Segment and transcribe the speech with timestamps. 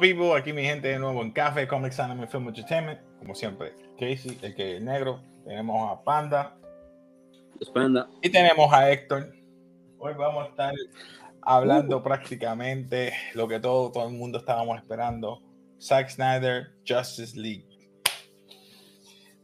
[0.00, 4.38] people, aquí mi gente de nuevo en Café Comics Anime Film Entertainment, como siempre, Casey,
[4.40, 6.56] el que es negro, tenemos a Panda,
[7.74, 8.08] Panda.
[8.22, 9.32] y tenemos a Héctor.
[9.98, 10.74] Hoy vamos a estar
[11.42, 12.02] hablando uh.
[12.02, 15.42] prácticamente lo que todo, todo el mundo estábamos esperando,
[15.80, 17.66] Zack Snyder, Justice League.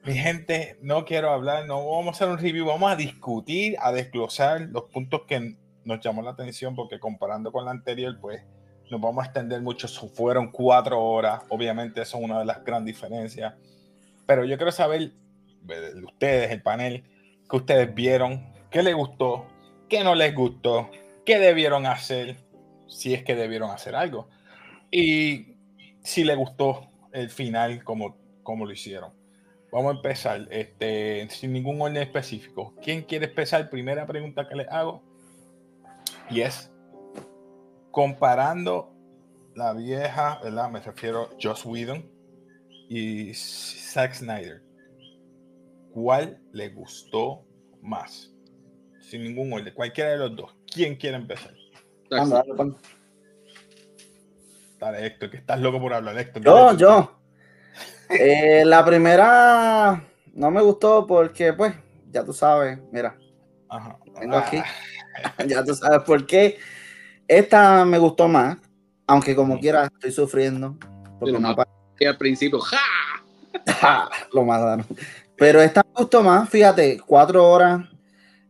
[0.05, 3.91] Mi gente, no quiero hablar, no vamos a hacer un review, vamos a discutir, a
[3.91, 8.41] desglosar los puntos que nos llamó la atención, porque comparando con la anterior, pues
[8.89, 12.95] nos vamos a extender mucho, fueron cuatro horas, obviamente eso es una de las grandes
[12.95, 13.55] diferencias,
[14.27, 15.13] pero yo quiero saber
[16.05, 17.05] ustedes, el panel,
[17.49, 19.47] que ustedes vieron, qué les gustó,
[19.89, 20.91] qué no les gustó,
[21.25, 22.37] qué debieron hacer,
[22.89, 24.29] si es que debieron hacer algo,
[24.91, 25.57] y
[26.03, 29.13] si les gustó el final como, como lo hicieron.
[29.73, 32.75] Vamos a empezar, este, sin ningún orden específico.
[32.83, 33.69] ¿Quién quiere empezar?
[33.69, 35.03] Primera pregunta que les hago.
[36.31, 36.71] Y es,
[37.91, 38.93] comparando
[39.55, 40.71] la vieja, ¿verdad?
[40.71, 42.09] Me refiero a Joss Whedon
[42.89, 44.63] y Zack Snyder.
[45.97, 47.47] ¿Cuál le gustó
[47.81, 48.31] más?
[49.01, 50.55] Sin ningún orden, cualquiera de los dos.
[50.71, 51.55] ¿Quién quiere empezar?
[52.11, 52.75] Dale,
[54.79, 56.43] dale, Héctor, que estás loco por hablar, Héctor.
[56.43, 57.19] Yo, yo.
[58.11, 61.75] Eh, la primera no me gustó porque, pues,
[62.11, 63.17] ya tú sabes, mira.
[63.71, 63.99] Ajá.
[64.21, 64.59] Vengo aquí.
[64.59, 65.45] Ah.
[65.49, 66.59] ya tú sabes por qué.
[67.27, 68.59] Esta me gustó más,
[69.07, 70.77] aunque como quiera estoy sufriendo.
[71.19, 71.57] Porque no
[71.97, 72.81] que al principio, ¡ja!
[74.35, 74.85] Lo mataron.
[75.37, 77.85] Pero esta me gustó más, fíjate, cuatro horas.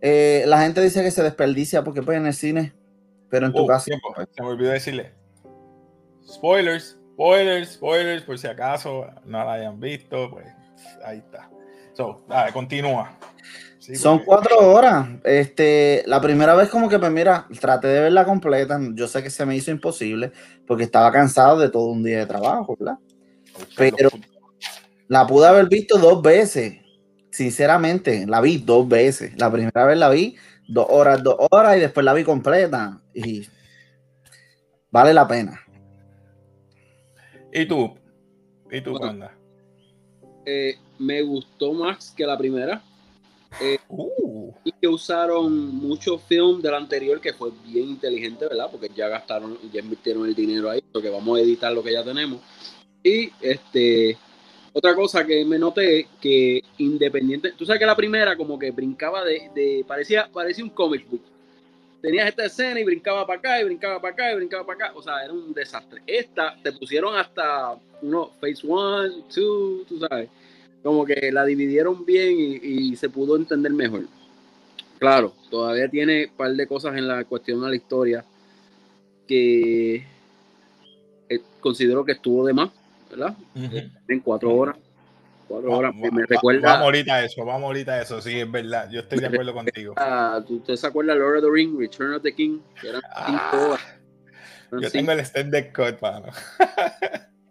[0.01, 2.73] Eh, la gente dice que se desperdicia porque pues en el cine,
[3.29, 3.87] pero en tu oh, caso.
[4.35, 5.13] Se me olvidó decirle.
[6.27, 10.47] Spoilers, spoilers, spoilers, por si acaso no la hayan visto, pues
[11.05, 11.51] ahí está.
[11.95, 13.19] So, dale, continúa.
[13.95, 15.09] Son cuatro horas.
[15.23, 18.79] Este, la primera vez como que, pues mira, traté de verla completa.
[18.95, 20.33] Yo sé que se me hizo imposible
[20.67, 22.99] porque estaba cansado de todo un día de trabajo, ¿verdad?
[23.77, 24.09] Pero
[25.09, 26.79] la pude haber visto dos veces.
[27.31, 29.39] Sinceramente, la vi dos veces.
[29.39, 30.37] La primera vez la vi
[30.69, 33.01] dos horas, dos horas y después la vi completa.
[33.15, 33.47] Y
[34.91, 35.61] vale la pena.
[37.53, 37.95] ¿Y tú?
[38.71, 38.99] ¿Y tú,
[40.45, 42.83] eh, me gustó más que la primera
[43.61, 44.53] eh, uh.
[44.65, 48.69] Y que usaron mucho film del anterior que fue bien inteligente, ¿verdad?
[48.71, 52.05] Porque ya gastaron, ya invirtieron el dinero ahí, porque vamos a editar lo que ya
[52.05, 52.41] tenemos.
[53.03, 54.19] Y este,
[54.77, 59.25] otra cosa que me noté que independiente, tú sabes que la primera como que brincaba
[59.25, 61.23] de, parecía, parecía un comic book.
[62.03, 64.99] Tenías esta escena y brincaba para acá y brincaba para acá y brincaba para acá.
[64.99, 66.03] O sea, era un desastre.
[66.07, 70.29] Esta te pusieron hasta uno, phase one, two, tú sabes
[70.83, 74.03] como que la dividieron bien y, se pudo entender mejor.
[74.99, 78.27] Claro, todavía tiene un par de cosas en la cuestión de la historia
[79.27, 80.05] que
[81.31, 82.71] eh, considero que estuvo de más,
[83.11, 83.37] ¿verdad?
[84.09, 84.77] En cuatro horas.
[85.49, 85.95] Cuatro horas.
[85.95, 88.91] me recuerda, vamos ahorita a eso, vamos ahorita a eso, sí, es verdad.
[88.91, 89.95] Yo estoy de acuerdo contigo.
[90.49, 92.61] ¿Usted se acuerda de Lord of the Ring, Return of the King?
[92.81, 94.83] Que eran cinco ah, horas.
[94.83, 96.27] yo tengo el extended cut, mano.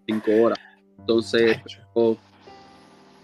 [0.05, 0.59] cinco horas.
[0.99, 1.57] Entonces,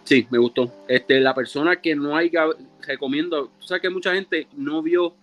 [0.03, 0.69] Sí, me gustó.
[0.87, 2.45] Este, la persona que no haya
[2.85, 5.15] recomiendo, o sea que mucha gente no vio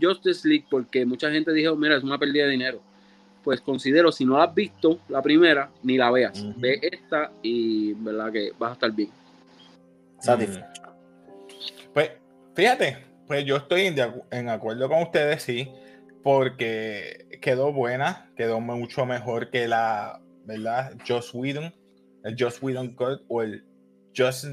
[0.00, 2.80] Justice League porque mucha gente dijo, mira, es una pérdida de dinero.
[3.46, 6.44] Pues considero, si no la has visto la primera, ni la veas.
[6.56, 9.10] Ve esta y verdad que vas a estar bien.
[10.18, 10.82] Satisfecho.
[11.94, 12.10] Pues,
[12.56, 13.94] fíjate, pues yo estoy
[14.32, 15.70] en, acuerdo con ustedes, sí,
[16.24, 20.96] porque quedó buena, quedó mucho mejor que la, ¿verdad?
[21.06, 21.72] Joss Whedon,
[22.24, 23.64] el Joss Whedon Cut o el
[24.16, 24.46] Just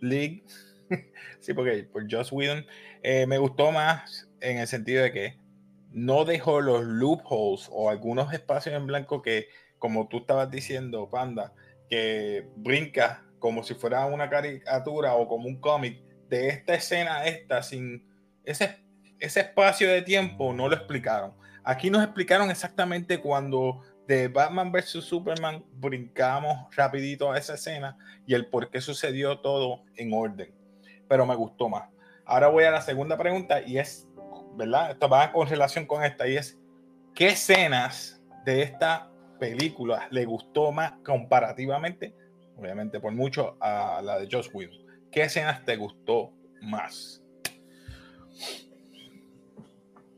[0.00, 0.42] League,
[1.38, 2.66] sí, porque por Joss Whedon,
[3.04, 5.39] eh, me gustó más en el sentido de que
[5.92, 9.48] no dejó los loopholes o algunos espacios en blanco que,
[9.78, 11.52] como tú estabas diciendo, Panda,
[11.88, 17.62] que brinca como si fuera una caricatura o como un cómic de esta escena esta
[17.62, 18.06] sin
[18.44, 18.78] ese,
[19.18, 21.34] ese espacio de tiempo no lo explicaron.
[21.64, 25.04] Aquí nos explicaron exactamente cuando de Batman vs.
[25.04, 27.96] Superman brincamos rapidito a esa escena
[28.26, 30.52] y el por qué sucedió todo en orden.
[31.08, 31.88] Pero me gustó más.
[32.24, 34.08] Ahora voy a la segunda pregunta y es,
[34.54, 34.90] ¿verdad?
[34.90, 36.58] Esto va con relación con esta y es,
[37.14, 42.14] ¿qué escenas de esta película le gustó más comparativamente?
[42.56, 44.78] Obviamente por mucho a la de Joss Whedon.
[45.10, 47.22] ¿Qué escenas te gustó más.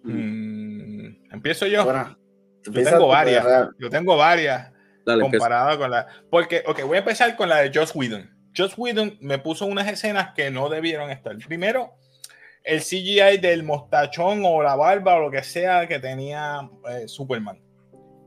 [0.02, 1.84] Mm, Empiezo yo.
[2.64, 3.46] yo tengo varias.
[3.78, 4.72] Yo tengo varias.
[5.04, 6.06] comparada con la.
[6.30, 8.30] Porque, ok, voy a empezar con la de Joss Whedon.
[8.56, 11.36] Joss Whedon me puso unas escenas que no debieron estar.
[11.38, 11.94] Primero,
[12.64, 17.60] el CGI del mostachón o la barba o lo que sea que tenía eh, Superman.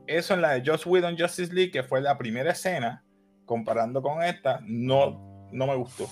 [0.06, 3.02] Eso en la de Joss Whedon Justice League, que fue la primera escena,
[3.44, 6.08] comparando con esta, no, no me gustó.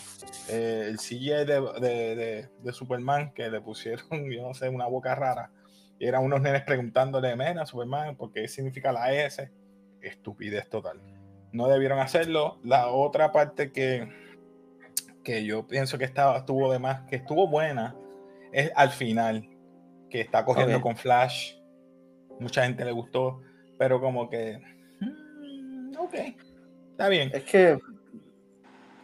[0.48, 5.50] Eh, el CGI de, de, Superman que le pusieron, yo no sé, una boca rara.
[5.98, 9.50] Y eran unos nenes preguntándole, mena, Superman, ¿por qué significa la S?
[10.00, 11.00] Estupidez total.
[11.52, 12.58] No debieron hacerlo.
[12.64, 14.08] La otra parte que,
[15.22, 17.94] que yo pienso que estaba, estuvo de más, que estuvo buena,
[18.54, 19.48] es al final,
[20.08, 21.54] que está cogiendo con Flash.
[22.38, 23.42] Mucha gente le gustó,
[23.76, 24.60] pero como que,
[25.00, 26.14] mm, ok,
[26.92, 27.30] está bien.
[27.34, 27.78] Es que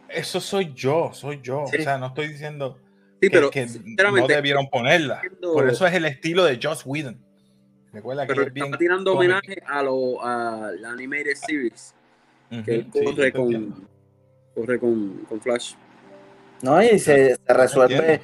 [0.07, 1.63] eso soy yo, soy yo.
[1.63, 2.79] O sea, no estoy diciendo
[3.19, 5.21] que, pero, no debieron ponerla.
[5.41, 7.21] Por eso es el estilo de Joss Whedon.
[7.91, 11.93] Recuerda que es bien tirando homenaje a, lo, a la animated series.
[12.65, 13.87] que corre, con,
[14.55, 15.73] corre con, con, Flash.
[16.61, 18.21] No, y se, se resuelve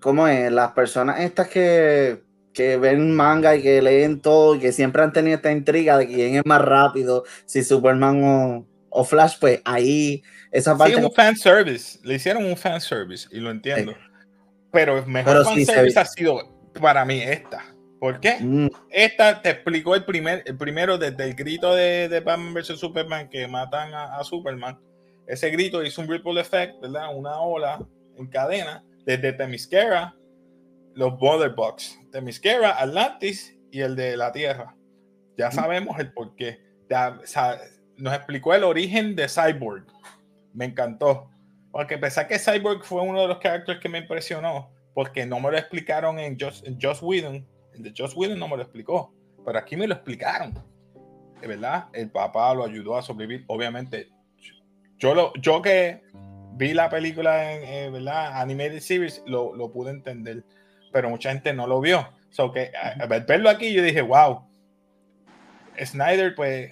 [0.00, 0.52] ¿cómo es?
[0.52, 2.22] Las personas estas que,
[2.52, 6.06] que, ven manga y que leen todo y que siempre han tenido esta intriga de
[6.06, 10.96] quién es más rápido, si Superman o, o Flash, pues ahí esa parte.
[10.96, 11.98] Sí, un fan service.
[12.02, 13.94] Le hicieron un fan service y lo entiendo.
[14.72, 16.40] Pero el mejor fan service ha sido
[16.80, 17.64] para mí esta.
[17.98, 18.38] ¿Por qué?
[18.40, 18.68] Mm.
[18.90, 23.28] Esta te explicó el, primer, el primero desde el grito de, de Batman vs Superman
[23.28, 24.78] que matan a, a, Superman.
[25.26, 27.14] Ese grito hizo un ripple effect, ¿verdad?
[27.14, 27.84] Una ola
[28.16, 30.14] en cadena desde Temisquera,
[30.92, 34.76] los Border Box, Temisquera, Atlantis y el de la Tierra.
[35.38, 36.60] Ya sabemos el porqué.
[37.96, 39.86] nos explicó el origen de Cyborg.
[40.52, 41.30] Me encantó.
[41.70, 45.50] Porque pensé que Cyborg fue uno de los characters que me impresionó, porque no me
[45.52, 47.48] lo explicaron en Joss, Whedon.
[47.72, 50.52] El de Joss Whedon no me lo explicó, pero aquí me lo explicaron.
[51.40, 53.46] De verdad, el papá lo ayudó a sobrevivir.
[53.48, 54.10] Obviamente,
[54.98, 56.02] yo, lo, yo que
[56.58, 58.40] vi la película en, eh, ¿verdad?
[58.40, 60.44] Animated Series, lo, lo, pude entender,
[60.92, 62.06] pero mucha gente no lo vio.
[62.30, 64.44] So que a, verlo aquí, yo dije, wow,
[65.82, 66.70] Snyder, pues,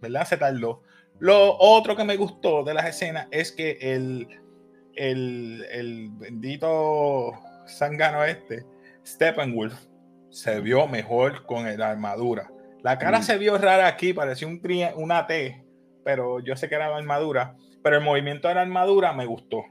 [0.00, 0.26] ¿verdad?
[0.26, 0.82] Se tardó.
[1.18, 4.26] Lo otro que me gustó de las escenas es que el,
[4.94, 7.32] el, el bendito
[7.66, 8.64] sangano este,
[9.06, 9.74] Steppenwolf,
[10.30, 12.50] se vio mejor con la armadura.
[12.82, 13.22] La cara mm.
[13.22, 14.60] se vio rara aquí, parecía un
[14.96, 15.64] una T,
[16.04, 17.56] pero yo sé que era la armadura
[17.86, 19.62] pero el movimiento de la armadura me gustó.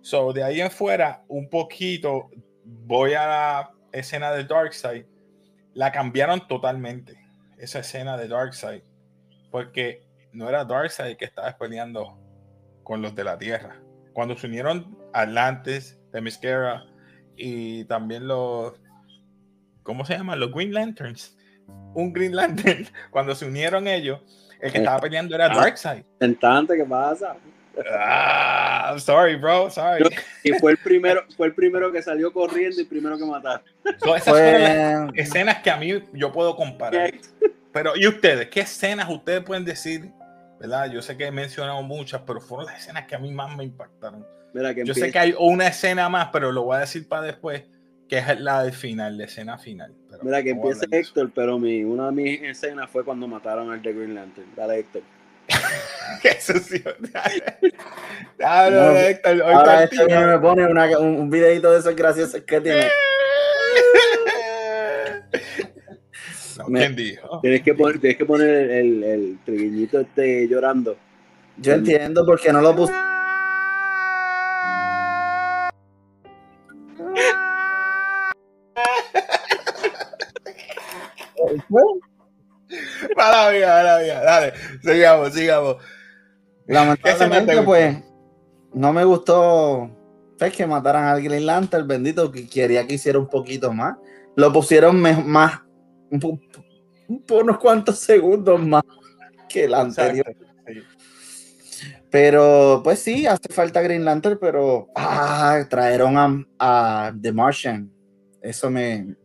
[0.00, 2.28] So, de ahí en fuera, un poquito,
[2.64, 5.04] voy a la escena de Darkseid.
[5.72, 7.14] La cambiaron totalmente,
[7.56, 8.82] esa escena de Darkseid.
[9.52, 10.02] Porque
[10.32, 12.18] no era Darkseid que estaba peleando
[12.82, 13.80] con los de la Tierra.
[14.14, 16.84] Cuando se unieron Atlantis, Themyscira
[17.36, 18.74] y también los.
[19.84, 20.40] ¿Cómo se llaman?
[20.40, 21.38] Los Green Lanterns.
[21.94, 22.88] Un Green Lantern.
[23.12, 26.04] Cuando se unieron ellos, el que estaba peleando era ah, Darkseid.
[26.18, 27.36] Sentante, ¿qué pasa?
[27.90, 30.04] Ah, I'm sorry, bro, sorry.
[30.42, 33.62] Y fue el primero, fue el primero que salió corriendo y primero que matar.
[33.84, 37.12] esas son las escenas que a mí yo puedo comparar.
[37.72, 38.48] Pero, ¿y ustedes?
[38.48, 40.10] ¿Qué escenas ustedes pueden decir?
[40.60, 40.90] ¿Verdad?
[40.90, 43.64] Yo sé que he mencionado muchas, pero fueron las escenas que a mí más me
[43.64, 44.24] impactaron.
[44.84, 47.64] yo sé que hay una escena más, pero lo voy a decir para después
[48.14, 49.92] que es la del final, la escena final.
[50.22, 53.92] Mira, que empiece Héctor, pero mi, una de mis escenas fue cuando mataron al de
[53.92, 54.46] Green Lantern.
[54.54, 55.02] Dale, Héctor.
[56.22, 56.80] Qué sucio.
[57.12, 57.72] Dale,
[58.38, 59.42] dale, Héctor.
[59.42, 62.86] Ahora este me pone una, un videito de esos graciosos que tiene.
[66.56, 67.40] No, ¿Quién dijo?
[67.40, 70.96] Tienes que poner, tienes que poner el, el, el este llorando.
[71.56, 72.94] Yo entiendo por qué no lo puse.
[83.34, 84.22] Para vida, vida.
[84.22, 85.76] Dale, sigamos, sigamos.
[86.66, 87.96] Lamentablemente, pues,
[88.72, 89.90] no me gustó
[90.38, 93.96] pues, que mataran al Green Lantern, bendito, que quería que hiciera un poquito más.
[94.36, 95.62] Lo pusieron más,
[96.10, 96.40] un,
[97.28, 98.82] unos cuantos segundos más
[99.48, 100.34] que el anterior.
[102.10, 106.46] Pero, pues sí, hace falta Green Lantern, pero ah, trajeron a,
[107.08, 107.90] a The Martian.
[108.40, 109.16] Eso me,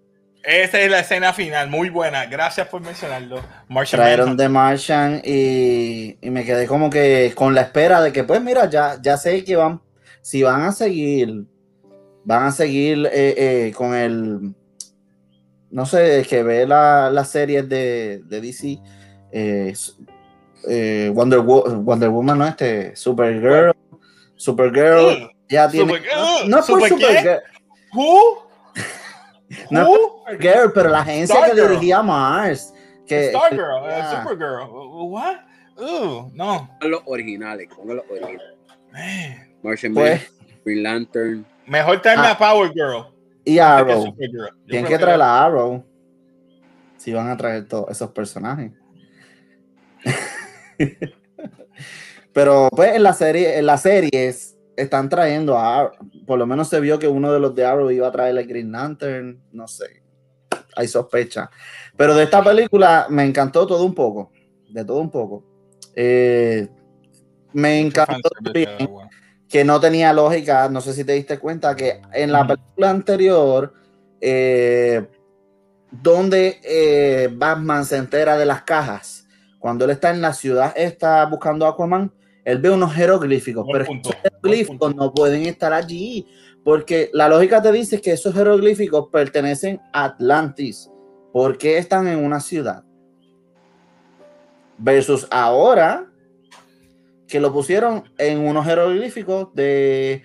[0.49, 2.25] esa es la escena final, muy buena.
[2.25, 3.41] Gracias por mencionarlo.
[3.67, 8.23] Martian Trajeron de Martian y, y, me quedé como que con la espera de que,
[8.23, 9.81] pues mira, ya, ya sé que van,
[10.21, 11.45] si van a seguir,
[12.23, 14.55] van a seguir eh, eh, con el,
[15.69, 18.79] no sé, que ve las la series de, de DC,
[19.31, 22.47] eh, Wonder, Wonder Woman, ¿no?
[22.47, 23.73] Este, Supergirl.
[24.35, 25.93] Supergirl ya tiene.
[25.93, 26.49] Supergirl.
[26.49, 26.87] no es por.
[26.87, 27.41] Supergirl,
[27.93, 28.49] Who?
[29.71, 29.87] no
[30.27, 31.69] Supergirl, pero la agencia que Stargirl.
[31.69, 32.73] dirigía Mars.
[33.07, 34.69] Que, Stargirl, eh, ah, Supergirl.
[34.69, 35.37] What?
[35.77, 36.67] Uh, no.
[36.79, 38.41] Pongan los originales, pongan los originales.
[38.91, 39.49] Man.
[39.63, 41.45] Martian Pues, Man, Green Lantern.
[41.65, 42.31] Mejor traerme Ah.
[42.31, 43.05] a Power Girl.
[43.45, 44.13] y Arrow.
[44.67, 45.83] Tienen que traer a Arrow.
[46.97, 48.71] Si van a traer todos esos personajes.
[52.33, 55.91] Pero pues en la serie, en las series están trayendo a
[56.25, 58.47] por lo menos se vio que uno de los de Arrow iba a traer el
[58.47, 60.03] Green Lantern, no sé.
[60.75, 61.49] Hay sospecha.
[61.97, 64.31] Pero de esta película me encantó todo un poco.
[64.69, 65.43] De todo un poco.
[65.95, 66.67] Eh,
[67.53, 68.29] me encantó
[69.49, 70.69] que no tenía lógica.
[70.69, 73.73] No sé si te diste cuenta que en la película anterior,
[74.21, 75.07] eh,
[75.91, 81.25] donde eh, Batman se entera de las cajas, cuando él está en la ciudad, está
[81.25, 82.13] buscando a Aquaman,
[82.49, 86.25] él ve unos jeroglíficos, Buen pero punto, esos jeroglíficos no pueden estar allí,
[86.63, 90.89] porque la lógica te dice que esos jeroglíficos pertenecen a Atlantis.
[91.31, 92.83] ¿Por qué están en una ciudad?
[94.77, 96.05] Versus ahora
[97.27, 100.23] que lo pusieron en unos jeroglíficos de,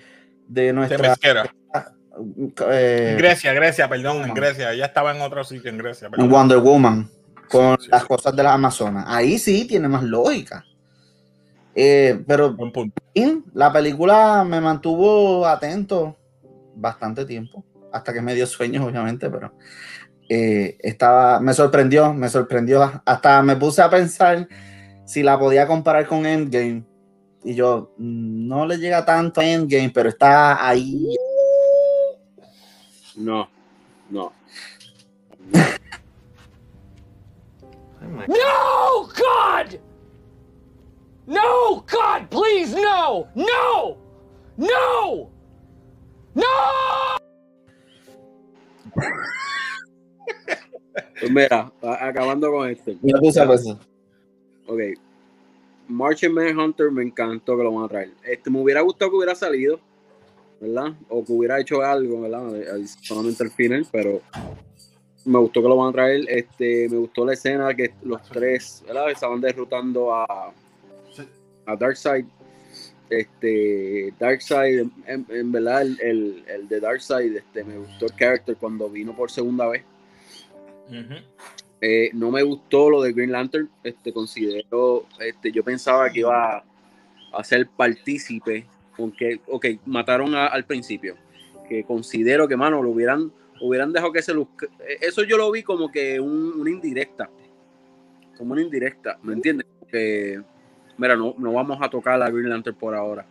[0.49, 1.54] de De nuestra Mesquera.
[2.71, 4.35] eh, Grecia, Grecia, perdón, en.
[4.35, 4.73] Grecia.
[4.73, 6.09] Ella estaba en otro sitio en Grecia.
[6.09, 6.31] perdón.
[6.31, 7.11] Wonder Woman
[7.50, 9.04] con Sí, sí, las cosas de las Amazonas.
[9.07, 10.64] Ahí sí tiene más lógica.
[11.75, 13.02] Eh, pero Buen punto.
[13.12, 16.16] fin, la película me mantuvo atento
[16.76, 19.52] bastante tiempo, hasta que me dio sueños, obviamente, pero
[20.28, 23.02] eh, estaba, me sorprendió, me sorprendió.
[23.04, 24.49] Hasta me puse a pensar
[25.04, 26.85] si la podía comparar con Endgame.
[27.45, 31.14] Y yo, mm, no le llega tanto a Endgame, pero está ahí.
[33.16, 33.49] No,
[34.11, 34.33] no.
[38.28, 39.81] No, God!
[41.26, 43.28] No, God, please, no!
[43.35, 43.97] No!
[44.57, 45.31] No!
[46.35, 46.45] No!
[51.21, 52.99] Pues mira, acabando con este.
[53.02, 53.78] Me puse a pensar.
[54.66, 54.81] Ok.
[55.88, 58.11] Martian Manhunter me encantó que lo van a traer.
[58.25, 59.81] Este, me hubiera gustado que hubiera salido,
[60.61, 60.95] ¿verdad?
[61.09, 62.50] O que hubiera hecho algo, ¿verdad?
[63.02, 64.21] Solamente el final, pero
[65.25, 66.25] me gustó que lo van a traer.
[66.28, 69.11] Este, me gustó la escena que los tres, ¿verdad?
[69.11, 70.52] Estaban derrotando a,
[71.66, 72.26] a Darkseid.
[73.11, 78.88] Este, Darkseid, en, verdad, el, el, el de Darkseid, este, me gustó el character cuando
[78.88, 79.85] vino por segunda vez.
[81.80, 83.68] Eh, no me gustó lo de Green Lantern.
[83.83, 86.64] Este, considero, este, yo pensaba que iba
[87.33, 88.66] a, ser partícipe,
[88.99, 91.16] aunque, ok, mataron a- al principio.
[91.68, 94.66] Que considero que, mano, lo hubieran, hubieran dejado que se luzca.
[95.00, 97.28] Eso yo lo vi como que un- una indirecta.
[98.38, 99.66] Como una indirecta, ¿me entiendes?
[99.90, 100.42] Que,
[100.98, 103.26] mira, no, no vamos a tocar a Green Lantern por ahora.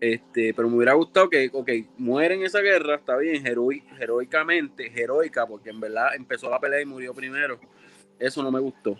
[0.00, 4.92] Este, pero me hubiera gustado que, ok, muere en esa guerra, está bien, heroi- heroicamente,
[4.94, 7.58] heroica, porque en verdad empezó la pelea y murió primero.
[8.18, 8.96] Eso no me gustó.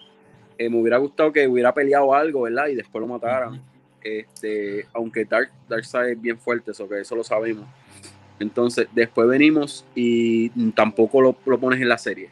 [0.56, 2.66] Eh, me hubiera gustado que hubiera peleado algo, ¿verdad?
[2.66, 3.62] Y después lo mataran.
[4.02, 7.66] Este, aunque Dark, Darkseid es bien fuerte, eso que eso lo sabemos.
[8.40, 12.30] Entonces, después venimos y tampoco lo, lo pones en la serie.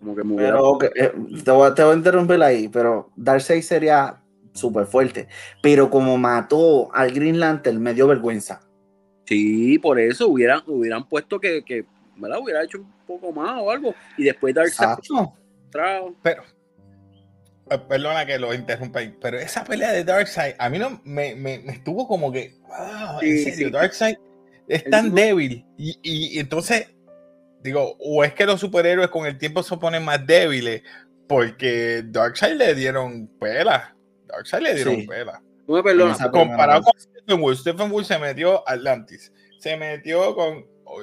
[0.00, 1.12] Como que me hubiera- Pero ok, eh,
[1.44, 4.18] te, voy, a- te voy a interrumpir ahí, pero Darkseid sería
[4.52, 5.28] súper fuerte.
[5.62, 8.60] Pero como mató al Green Lantern, me dio vergüenza.
[9.26, 11.84] Sí, por eso hubieran, hubieran puesto que, que
[12.16, 12.38] ¿verdad?
[12.40, 13.94] Hubiera hecho un poco más o algo.
[14.16, 14.54] Y después
[15.64, 16.14] entrado.
[16.22, 16.42] Pero,
[17.70, 21.34] eh, perdona que lo interrumpa ahí, pero esa pelea de Darkseid a mí no me,
[21.34, 22.54] me, me estuvo como que,
[23.20, 23.72] en Sí, serio, sí.
[23.72, 24.16] Darkseid
[24.68, 26.94] es tan débil y, y- y entonces
[27.62, 30.82] digo, o es que los superhéroes con el tiempo se ponen más débiles
[31.28, 33.96] porque Darkseid le dieron pela,
[34.32, 35.06] Darkseid le dieron Sí.
[35.06, 35.40] pela.
[35.68, 36.18] No me perdonas.
[36.18, 41.00] Esa- Comparado con Stephen Wolf, Stephen Wolf se metió a Atlantis, se metió con, o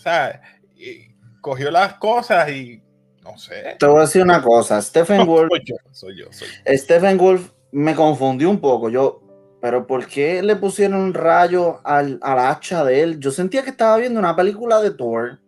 [0.00, 0.40] sea,
[0.76, 1.08] y
[1.40, 2.82] cogió las cosas y
[3.24, 3.76] no sé.
[3.78, 4.80] Te voy a decir una cosa.
[4.82, 6.72] Stephen Wolf, Soy yo, soy yo, soy yo.
[6.76, 8.88] Stephen Wolf me confundió un poco.
[8.90, 9.22] Yo,
[9.60, 13.18] pero ¿por qué le pusieron un rayo al, al hacha de él?
[13.18, 15.40] Yo sentía que estaba viendo una película de Thor.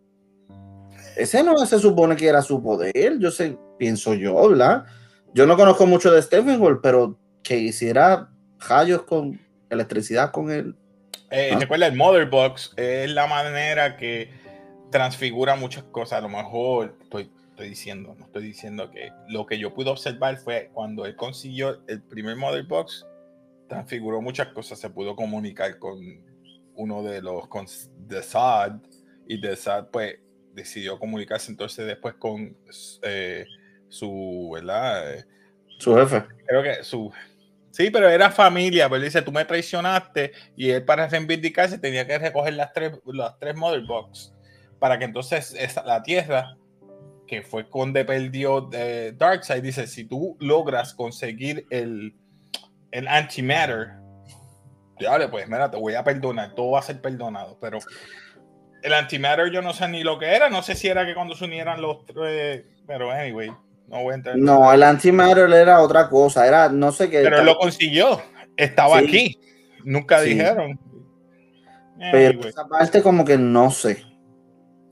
[1.16, 3.18] Ese no se supone que era su poder.
[3.18, 4.84] Yo sé, pienso yo, ¿verdad?
[5.34, 8.30] Yo no conozco mucho de Stephen Wolf, pero que hiciera
[8.68, 10.74] rayos con electricidad con él.
[11.30, 11.58] Eh, Ah.
[11.58, 14.30] Recuerda, el Mother Box es la manera que
[14.90, 16.18] transfigura muchas cosas.
[16.18, 20.38] A lo mejor estoy, estoy diciendo, no estoy diciendo que lo que yo pude observar
[20.38, 23.06] fue cuando él consiguió el primer Mother Box,
[23.68, 24.78] transfiguró muchas cosas.
[24.78, 25.98] Se pudo comunicar con
[26.74, 27.66] uno de los con
[28.08, 28.76] The Sad
[29.26, 30.16] y The Sad, pues
[30.54, 32.56] decidió comunicarse entonces después con
[33.02, 33.44] eh,
[33.88, 35.14] su, ¿verdad?
[35.14, 35.24] Eh,
[35.78, 36.24] Su jefe.
[36.46, 37.12] creo que su
[37.70, 42.18] Sí, pero era familia, pero dice, tú me traicionaste y él para reivindicarse tenía que
[42.18, 44.34] recoger las tres, las tres Mother Box
[44.78, 46.56] para que entonces esa, la Tierra,
[47.26, 52.16] que fue cuando perdió de Darkseid, dice, si tú logras conseguir el,
[52.90, 53.92] el antimatter,
[54.98, 57.78] dale, pues mira, te voy a perdonar, todo va a ser perdonado, pero
[58.82, 61.34] el antimatter yo no sé ni lo que era, no sé si era que cuando
[61.34, 63.50] se unieran los tres, pero anyway,
[63.88, 64.42] no voy a entender.
[64.42, 67.20] No, el antimatter era otra cosa, era no sé qué.
[67.22, 68.20] Pero él lo consiguió,
[68.56, 69.04] estaba Sí.
[69.06, 69.40] aquí,
[69.84, 70.30] nunca Sí.
[70.30, 70.78] dijeron.
[71.98, 72.48] Pero Anyway.
[72.50, 74.04] esa parte como que no sé.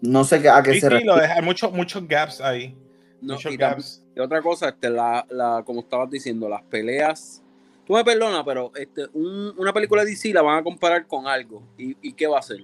[0.01, 1.21] No sé qué- a qué Sí, se sí, lo refiere.
[1.23, 2.77] deja, hay muchos, muchos gaps ahí.
[3.21, 4.05] No, muchos y, gaps.
[4.15, 7.43] y otra cosa, este, la, la, como estabas diciendo, las peleas.
[7.87, 11.27] Tú me perdonas, pero este, un- una película de DC la van a comparar con
[11.27, 11.63] algo.
[11.79, 12.59] ¿Y, y qué va a ser?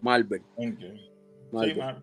[0.00, 0.42] Marvel.
[0.56, 0.64] Ok.
[0.80, 1.08] Sí,
[1.52, 1.96] Marvel.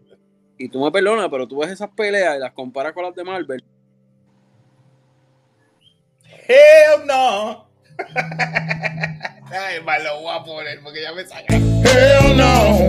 [0.57, 3.24] Y tú me perdonas, pero tú ves esas peleas y las comparas con las de
[3.24, 3.63] Marvel.
[6.48, 7.67] Hell no.
[9.55, 11.55] Ay, me lo voy a poner porque ya me saqué.
[11.55, 12.88] Hell no,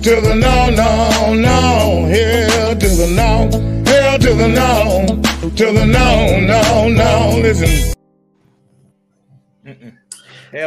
[0.00, 2.08] to the no, no, no.
[2.08, 3.48] Hell to the no,
[3.86, 5.06] hell to the no,
[5.54, 7.38] to the no, no, no.
[7.40, 7.92] Listen.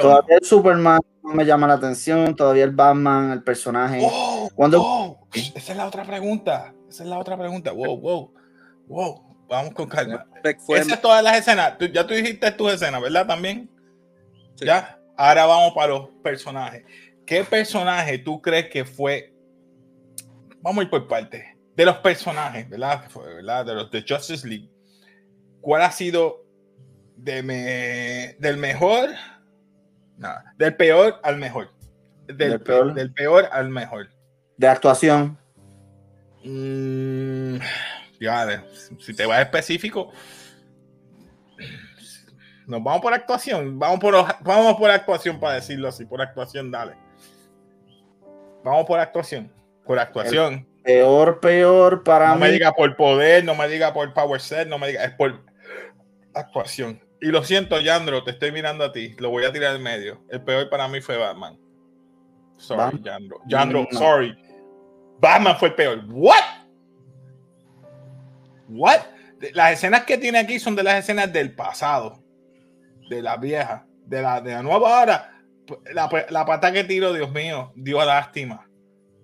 [0.02, 4.00] Todavía el Superman no me llama la atención, todavía el Batman, el personaje.
[4.04, 6.74] Oh, Cuando- oh, esa es la otra pregunta.
[6.90, 7.72] Esa es la otra pregunta.
[7.72, 8.34] Wow, wow,
[8.88, 9.22] wow.
[9.48, 10.26] Vamos con calma.
[10.70, 11.78] Esas todas las escenas.
[11.78, 13.28] Tú- ya tú dijiste tus escenas, ¿verdad?
[13.28, 13.70] También.
[14.56, 14.66] Sí.
[14.66, 15.00] Ya.
[15.18, 16.84] Ahora vamos para los personajes.
[17.26, 19.34] ¿Qué personaje tú crees que fue?
[20.62, 21.44] Vamos a ir por partes.
[21.76, 23.04] De los personajes, ¿verdad?
[23.04, 23.66] Que fue, ¿verdad?
[23.66, 24.70] De los de Justice League.
[25.62, 26.44] ¿Cuál ha sido
[27.18, 29.10] de me- del mejor?
[30.18, 31.72] No, del peor al mejor.
[32.28, 32.94] Del, Del pe- peor.
[32.94, 34.10] del peor al mejor.
[34.58, 35.38] De actuación.
[36.44, 37.58] Mm,
[38.20, 38.64] ya,
[39.00, 40.12] si te vas específico,
[42.68, 43.78] nos vamos por actuación.
[43.78, 46.06] Vamos por, vamos por actuación para decirlo así.
[46.06, 46.94] Por actuación, dale.
[48.64, 49.52] Vamos por actuación.
[49.86, 50.68] Por actuación.
[50.84, 52.42] Peor, peor para no mí.
[52.42, 55.44] me diga por poder, no me diga por power set, no me diga, es por
[56.34, 57.02] actuación.
[57.22, 59.16] Y lo siento, Yandro, te estoy mirando a ti.
[59.18, 60.22] Lo voy a tirar en medio.
[60.30, 61.58] El peor para mí fue Batman.
[62.58, 63.02] Sorry.
[63.02, 63.42] Yandro.
[63.48, 63.98] Yandro, No.
[64.00, 64.38] sorry.
[65.20, 66.04] Batman fue el peor.
[66.10, 66.44] What?
[68.70, 69.00] What?
[69.54, 72.24] Las escenas que tiene aquí son de las escenas del pasado.
[73.10, 73.86] De la vieja.
[74.06, 75.32] De la, de la nueva ahora.
[75.94, 78.70] La, la pata que tiro, Dios mío, dio lástima.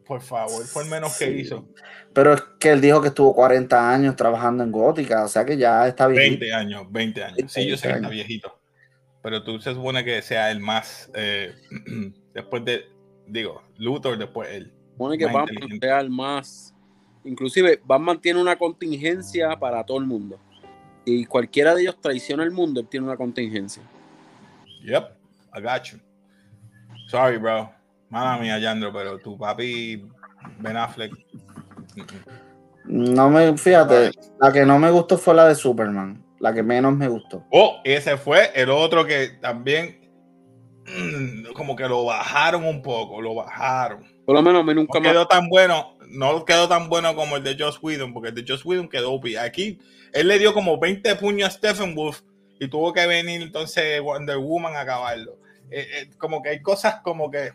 [0.06, 1.68] Por favor, fue el menos que hizo.
[2.14, 5.56] Pero es que él dijo que estuvo 40 años trabajando en Gótica, o sea que
[5.56, 6.40] ya está bien.
[6.40, 7.52] 20 años, 20 años.
[7.52, 8.60] Sí, yo sé que 20 está viejito.
[9.24, 11.10] Pero tú se supone que sea el más.
[11.14, 11.54] eh,
[12.34, 12.86] después de.
[13.28, 14.74] Digo, Luthor, después él.
[15.02, 16.74] Supone que Batman sea el más.
[17.24, 20.40] Inclusive, Batman tiene una contingencia para todo el mundo.
[21.06, 23.82] Y cualquiera de ellos traiciona el mundo, él tiene una contingencia.
[24.84, 25.12] Yep,
[25.56, 26.00] I got you.
[27.08, 27.72] Sorry, bro.
[28.10, 30.06] Mala mía, Yandro, pero tu papi
[30.60, 31.12] Ben Affleck.
[32.86, 36.96] No me, fíjate, la que no me gustó fue la de Superman, la que menos
[36.96, 37.44] me gustó.
[37.52, 40.00] Oh, ese fue el otro que también.
[41.56, 44.11] Como que lo bajaron un poco, lo bajaron.
[44.26, 45.12] Por lo menos a mí nunca no me.
[45.12, 48.46] quedó tan bueno, no quedó tan bueno como el de Joss Whedon, porque el de
[48.48, 49.26] Joss Whedon quedó OP.
[49.40, 49.80] Aquí
[50.14, 52.22] él le dio como 20 puños a Stephen Wolf
[52.60, 55.38] y tuvo que venir entonces Wonder Woman a acabarlo.
[55.70, 57.52] Eh, eh, como que hay cosas como que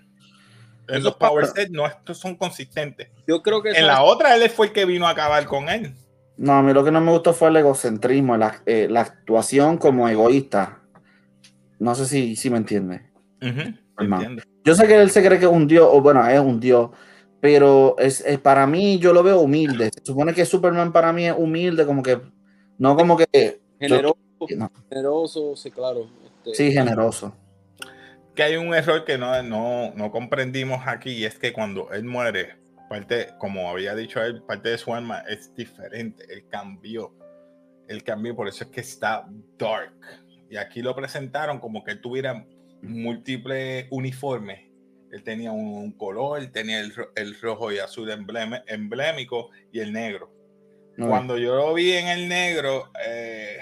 [0.88, 3.08] en los power sets no estos son consistentes.
[3.26, 5.94] Yo creo que En la otra él fue el que vino a acabar con él.
[6.36, 9.78] No, a mí lo que no me gustó fue el egocentrismo, la, eh, la actuación
[9.78, 10.80] como egoísta.
[11.78, 13.02] No sé si, si me entiende.
[13.40, 14.22] Hermano.
[14.22, 14.42] entiendo.
[14.66, 16.90] Yo sé que él se cree que es un dios, o bueno, es un dios,
[17.40, 19.90] pero es, es- para mí yo lo veo humilde.
[19.96, 22.20] Se supone que Superman para mí es humilde, como que,
[22.76, 24.16] no como que, generoso,
[24.56, 26.08] no, generoso, sí, claro.
[26.44, 27.32] este, sí, generoso.
[28.34, 32.02] que hay un error que no, no, no comprendimos aquí y es que cuando él
[32.04, 32.56] muere,
[32.90, 37.14] parte, como había dicho él, parte de su alma es diferente, él cambió,
[37.88, 39.26] él cambió, por eso es que está
[39.56, 39.92] dark.
[40.50, 42.44] Y aquí lo presentaron como que él tuviera
[42.82, 44.60] múltiples uniformes.
[45.12, 49.80] Él tenía un, un color, él tenía el, el rojo y azul embleme- emblemático y
[49.80, 50.32] el negro.
[50.96, 53.58] No, Cuando yo lo vi en el negro, eh,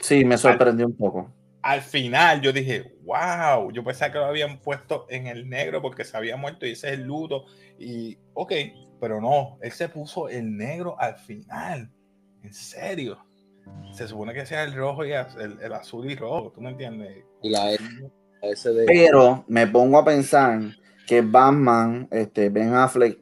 [0.00, 1.32] sí, me sorprendió un poco.
[1.62, 6.04] al final yo dije, wow, yo pensaba que lo habían puesto en el negro porque
[6.04, 7.46] se había muerto y ese es el luto.
[7.78, 8.52] Y, ok,
[9.00, 11.90] pero no, él se puso el negro al final.
[12.42, 13.18] En serio.
[13.92, 17.24] Se supone que sea el rojo y el, el azul y rojo, ¿tú me entiendes?
[17.42, 17.78] Y la, de.
[18.86, 20.60] Pero me pongo a pensar
[21.06, 23.18] que Batman, este, Ben Affleck,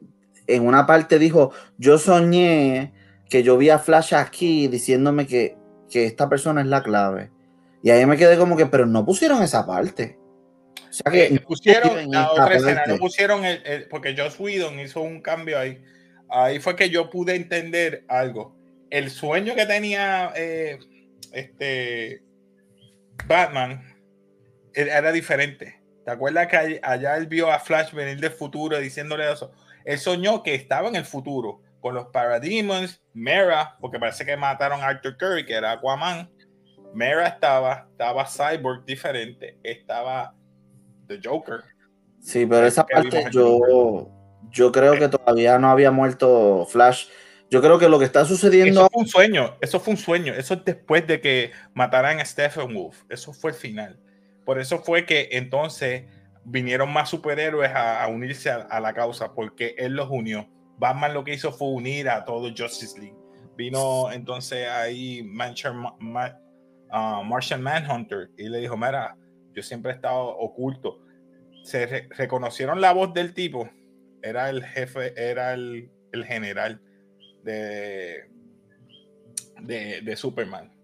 [0.47, 2.93] en una parte dijo, yo soñé
[3.29, 5.57] que yo vi a Flash aquí diciéndome que,
[5.89, 7.31] que esta persona es la clave.
[7.81, 10.17] Y ahí me quedé como que, pero no pusieron esa parte.
[10.89, 14.79] O sea que Eh, pusieron la otra escena, no pusieron el, el- porque Joss Whedon
[14.79, 15.83] hizo un cambio ahí.
[16.29, 18.55] Ahí fue que yo pude entender algo.
[18.89, 20.79] El sueño que tenía eh,
[21.33, 22.23] este
[23.27, 23.83] Batman
[24.75, 25.81] era diferente.
[26.03, 29.51] ¿Te acuerdas que all- allá él vio a Flash venir del futuro diciéndole eso?
[29.85, 34.81] Él soñó que estaba en el futuro con los Parademons, Mera, porque parece que mataron
[34.81, 36.29] a Arthur Curry, que era Aquaman.
[36.93, 40.33] Mera estaba, estaba Cyborg diferente, estaba
[41.07, 41.61] The Joker.
[42.19, 44.09] Sí, pero esa parte yo,
[44.49, 47.07] yo creo que todavía no había muerto Flash.
[47.51, 50.33] Yo creo que lo que está sucediendo Eso fue un sueño, eso fue un sueño,
[50.33, 53.99] eso es después de que mataran a Stephen Wolf, eso fue el final.
[54.45, 56.03] Por eso fue que entonces
[56.45, 60.47] vinieron más superhéroes a, unirse a, la causa, porque él los unió.
[60.77, 63.17] Batman lo que hizo fue unir a todo Justice League.
[63.57, 66.37] Vino entonces ahí Martian, Ma-
[66.91, 69.17] ah, Martian Manhunter y le dijo, mira,
[69.53, 70.99] yo siempre he estado oculto.
[71.63, 73.69] Se re- reconocieron la voz del tipo,
[74.21, 75.89] era el jefe, era el,
[76.27, 76.79] general
[77.43, 78.25] de,
[79.59, 80.74] de Superman.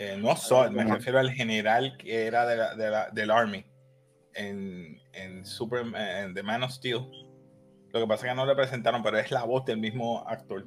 [0.00, 3.66] Eh, no Sol, me refiero al general que era de la- de la- del Army
[4.34, 7.00] en, en Superman, en The Man of Steel.
[7.92, 10.66] Lo que pasa es que no le presentaron, pero es la voz del mismo actor.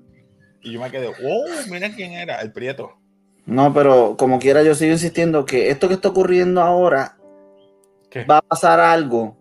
[0.61, 2.91] Y yo me quedé, oh, mira quién era, el Prieto.
[3.45, 7.15] No, pero como quiera, yo sigo insistiendo que esto que está ocurriendo ahora
[8.09, 8.25] ¿Qué?
[8.25, 9.37] va a pasar algo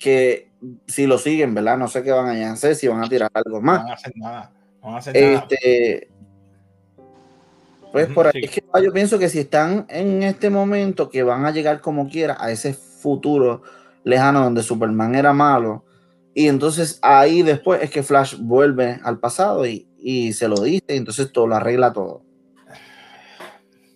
[0.00, 0.50] que
[0.88, 1.78] si lo siguen, ¿verdad?
[1.78, 3.78] No sé qué van a hacer, si van a tirar algo No más.
[3.82, 4.52] van a hacer nada.
[4.82, 5.46] No van a hacer nada.
[5.48, 6.08] Este,
[7.92, 8.40] pues Ujú, por ahí sí.
[8.44, 12.08] es que yo pienso que si están en este momento que van a llegar como
[12.08, 13.62] quiera a ese futuro
[14.04, 15.84] lejano donde Superman era malo
[16.34, 20.84] y entonces ahí después es que Flash vuelve al pasado y, y se lo dice
[20.94, 22.22] y entonces todo lo arregla todo.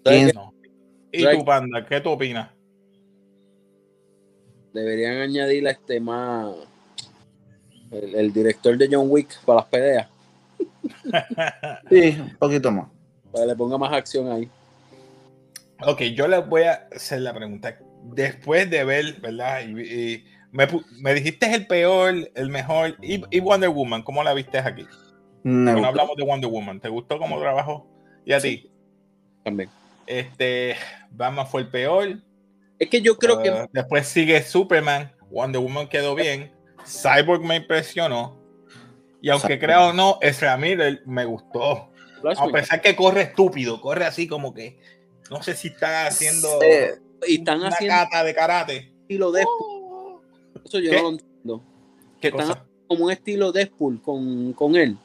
[0.04, 0.54] ¿Sabes Pienso- No.
[1.12, 1.86] ¿Y ¿Sabes tú, Panda?
[1.86, 2.50] ¿Qué tú opinas?
[4.72, 6.52] Deberían añadirle este más.
[7.92, 10.08] El, el director de John Wick para las peleas.
[11.88, 12.88] Sí, un poquito más.
[13.30, 14.50] Para que le ponga más acción ahí.
[15.82, 17.78] Ok, yo les voy a hacer la pregunta.
[18.04, 19.62] Después de ver, ¿verdad?
[19.66, 20.66] Y, y me,
[21.00, 22.96] me dijiste el peor, el mejor.
[23.02, 24.86] Y, y Wonder Woman, ¿cómo la viste aquí?
[25.42, 25.86] Bueno, gustó.
[25.88, 26.80] hablamos de Wonder Woman.
[26.80, 27.86] ¿Te gustó cómo trabajó?
[28.24, 28.58] Y a Sí.
[28.58, 28.70] ti.
[29.42, 29.68] También.
[30.06, 30.76] Este,
[31.10, 32.18] Batman fue el peor.
[32.78, 35.12] Es que yo creo que Uh, después sigue Superman.
[35.30, 36.52] Wonder Woman quedó bien.
[36.86, 38.38] Cyborg me impresionó.
[39.20, 41.90] Y aunque creo o no, Ezra Miller me gustó.
[42.38, 44.78] A pesar que corre estúpido, corre así como que
[45.30, 46.94] no sé si está haciendo Eh,
[47.26, 48.76] y están una haciendo cata de karate.
[49.02, 50.20] estilo Deadpool.
[50.64, 50.96] Eso yo ¿Qué?
[50.96, 51.62] no lo entiendo.
[52.20, 52.66] ¿Qué Están cosa?
[52.86, 54.96] como un estilo Deadpool con, con él.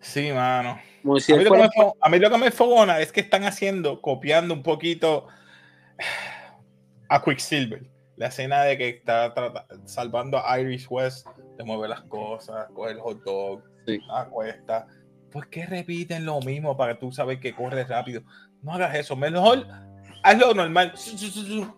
[0.00, 0.78] Sí, mano.
[1.20, 3.44] Si A mí, que fuera- me, a mí lo que me fogona es que están
[3.44, 5.26] haciendo, copiando un poquito
[7.08, 7.82] a Quicksilver.
[8.16, 9.32] La escena de que está
[9.84, 13.98] salvando a Iris West, de mover las cosas, coger el hot dog, Sí.
[14.10, 14.86] acuesta.
[15.32, 18.22] ¿Por qué repiten lo mismo para que tú sabes que corre rápido?
[18.62, 19.16] No hagas eso.
[19.16, 19.66] Mejor
[20.22, 20.94] hazlo normal.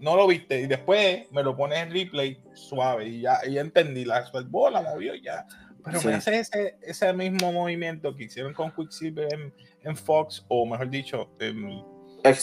[0.01, 0.61] No lo viste.
[0.61, 3.09] Y después me lo pones en replay suave.
[3.09, 4.05] Y ya, y ya entendí.
[4.05, 5.47] La salvó, la movió y ya.
[5.85, 6.07] Pero Sí.
[6.09, 10.89] me hace ese, ese mismo movimiento que hicieron con Quicksilver en, en Fox, o mejor
[10.91, 11.83] dicho, en.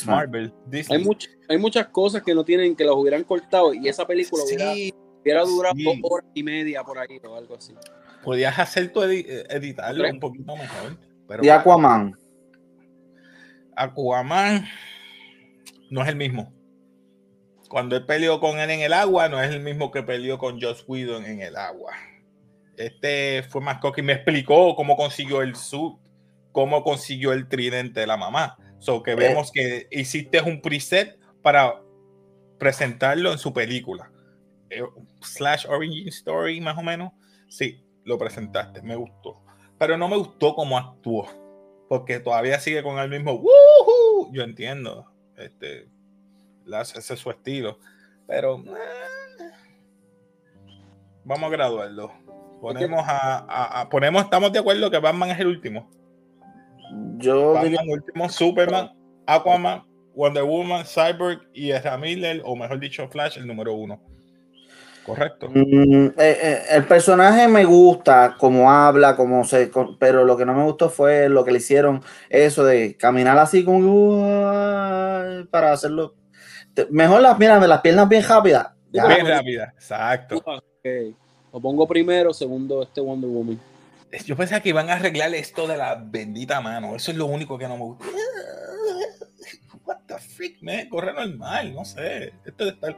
[0.06, 1.00] Marvel, Disney.
[1.00, 4.44] hay, much- hay muchas cosas que no tienen, que las hubieran cortado y esa película
[4.46, 5.84] hubiera, Sí, hubiera durado sí.
[5.84, 7.74] dos horas y media por ahí o algo así.
[8.24, 10.14] podías hacer tu edi- eh, editarlo Tres.
[10.14, 10.98] un poquito mejor.
[11.28, 12.16] Pero Y Aquaman.
[13.76, 14.68] Aquaman
[15.90, 16.54] no es el mismo.
[17.70, 20.60] Cuando él peleó con él en el agua, no es el mismo que peleó con
[20.60, 21.94] Joss Whedon en el agua.
[22.78, 24.02] Este fue más cocky.
[24.02, 25.98] Me explicó cómo consiguió el suit,
[26.52, 28.58] cómo consiguió el tridente de la mamá.
[28.80, 31.82] So que vemos que hiciste un preset para
[32.58, 34.12] presentarlo en su película.
[34.70, 34.84] Eh,
[35.22, 37.14] Slash Origin Story, más o menos.
[37.48, 39.44] Sí, lo presentaste, me gustó.
[39.78, 41.41] Pero no me gustó cómo actuó
[41.92, 44.32] porque todavía sigue con el mismo "Woohoo".
[44.32, 45.90] Yo entiendo, este,
[46.66, 47.80] ese es su estilo,
[48.26, 49.52] pero eh,
[51.26, 52.14] vamos a graduarlo.
[52.62, 55.92] Ponemos a, a- a- ponemos, estamos de acuerdo que Batman es el último.
[57.18, 58.92] Yo diría Batman último, Superman,
[59.26, 59.84] Aquaman,
[60.16, 64.02] Wonder Woman, Cyborg y Ezra Miller, o mejor dicho, Flash, el número uno.
[65.06, 65.50] Correcto.
[65.50, 70.54] Mm, eh, eh, el personaje me gusta, como habla, como se, pero lo que no
[70.54, 76.16] me gustó fue lo que le hicieron, eso de caminar así como "Uah", para hacerlo.
[76.90, 78.68] Mejor las, mira, las piernas bien rápidas.
[78.92, 79.08] Ya.
[79.08, 80.38] Bien rápida, exacto.
[80.38, 81.16] Ok.
[81.54, 83.60] Lo pongo primero, segundo este Wonder Woman.
[84.26, 86.96] Yo pensaba que iban a arreglar esto de la bendita mano.
[86.96, 88.06] Eso es lo único que no me gusta.
[89.86, 92.34] what the freak, man, corre normal, no sé.
[92.46, 92.98] Esto de estar,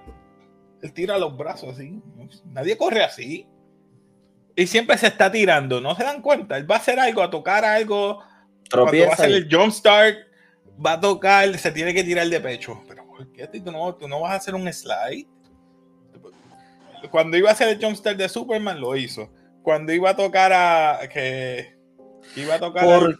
[0.83, 2.01] él tira los brazos así.
[2.45, 3.47] Nadie corre así.
[4.53, 6.57] Y siempre se está tirando, no se dan cuenta.
[6.57, 8.19] Él va a hacer algo, a tocar algo.
[8.69, 10.17] Cuando va a hacer el jump start,
[10.85, 12.83] va a tocar, se tiene que tirar de pecho.
[12.85, 15.25] Pero ¿por qué tú no, tú no vas a hacer un slide?
[17.09, 19.31] Cuando iba a hacer el jump start de Superman, lo hizo.
[19.61, 20.99] Cuando iba a tocar a.
[21.07, 21.77] que
[22.35, 22.83] iba a tocar.
[22.83, 23.15] Por,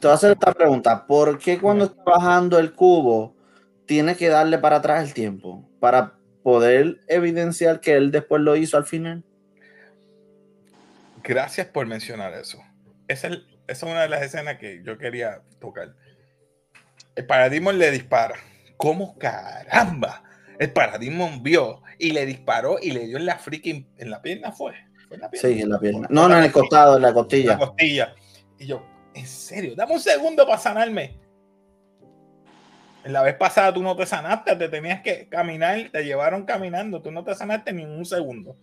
[0.00, 1.06] te voy a hacer esta pregunta.
[1.06, 3.36] ¿Por qué cuando está bajando el cubo
[3.84, 5.68] tiene que darle para atrás el tiempo?
[5.78, 6.16] Para
[6.46, 9.24] poder evidenciar que él después lo hizo al final.
[11.24, 12.62] Gracias por mencionar eso.
[13.08, 15.96] Esa es, es una de las escenas que yo quería tocar.
[17.16, 18.36] El paradigma le dispara.
[18.76, 20.22] ¿Cómo caramba?
[20.60, 24.52] El paradigma vio y le disparó y le dio en la freaking en la pierna
[24.52, 24.74] fue.
[25.08, 25.48] ¿Fue en la pierna?
[25.48, 26.06] Sí, en la pierna.
[26.12, 27.54] No, no, en el costado, en la costilla.
[27.54, 28.14] En la costilla.
[28.56, 31.18] Y yo, en serio, dame un segundo para sanarme.
[33.06, 37.10] La vez pasada tú no te sanaste, te tenías que caminar, te llevaron caminando, tú
[37.10, 38.56] no te sanaste ni un segundo.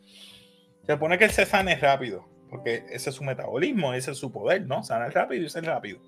[0.85, 4.31] Se pone que él se sane rápido porque ese es su metabolismo, ese es su
[4.31, 4.83] poder, ¿no?
[4.83, 5.99] Sanar rápido y ser rápido.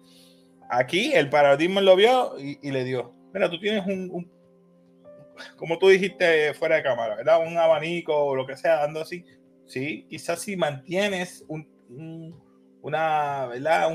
[0.69, 4.31] Aquí el paradigma lo vio y, le dio, mira, tú tienes un,
[5.57, 7.39] como tú dijiste fuera de cámara, ¿verdad?
[7.43, 9.25] Un abanico o lo que sea, dando así.
[9.65, 11.67] Sí, quizás si mantienes un,
[12.83, 13.91] una, ¿verdad?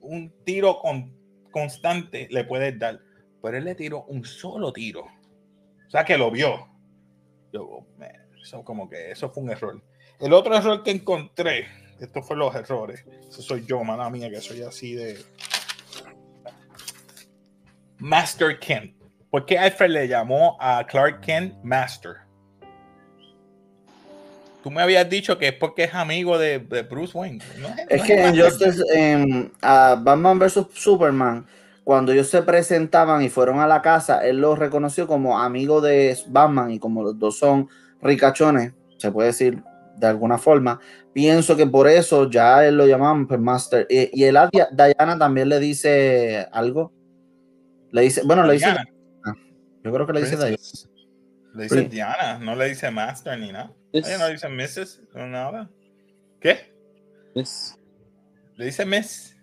[0.00, 1.12] Un, tiro con,
[1.50, 3.00] constante, le puedes dar.
[3.42, 5.02] Pero él le tiró un solo tiro.
[5.02, 6.68] O sea, que lo vio.
[7.52, 7.86] Yo,
[8.42, 9.82] eso como que eso fue un error.
[10.20, 11.66] El otro error que encontré
[12.00, 13.04] estos fueron los errores.
[13.28, 15.18] Eso soy yo, mala mía, que soy así de.
[17.98, 18.94] Master Kent.
[19.30, 22.28] ¿Por qué Alfred le llamó a Clark Kent Master?
[24.62, 27.38] Tú me habías dicho que es porque es amigo de, Bruce Wayne.
[27.88, 30.66] es que en Justice, en Batman vs.
[30.72, 31.46] Superman,
[31.88, 36.18] cuando ellos se presentaban y fueron a la casa, él los reconoció como amigo de
[36.26, 37.66] Batman y como los dos son
[38.02, 39.62] ricachones, se puede decir
[39.96, 40.78] de alguna forma,
[41.14, 43.86] pienso que por eso ya él lo llamaban pues, Master.
[43.88, 44.36] Y, el
[44.72, 46.92] Diana también le dice algo.
[47.90, 48.66] Le dice, bueno, le dice.
[49.82, 50.56] Yo creo que le dice Diana.
[51.54, 53.72] Le dice Diana, no le dice Master ni nada.
[53.94, 55.00] No dice Mrs.
[55.14, 55.70] No nada.
[56.38, 56.70] ¿Qué?
[57.34, 57.78] Miss.
[58.56, 59.34] Le dice Miss.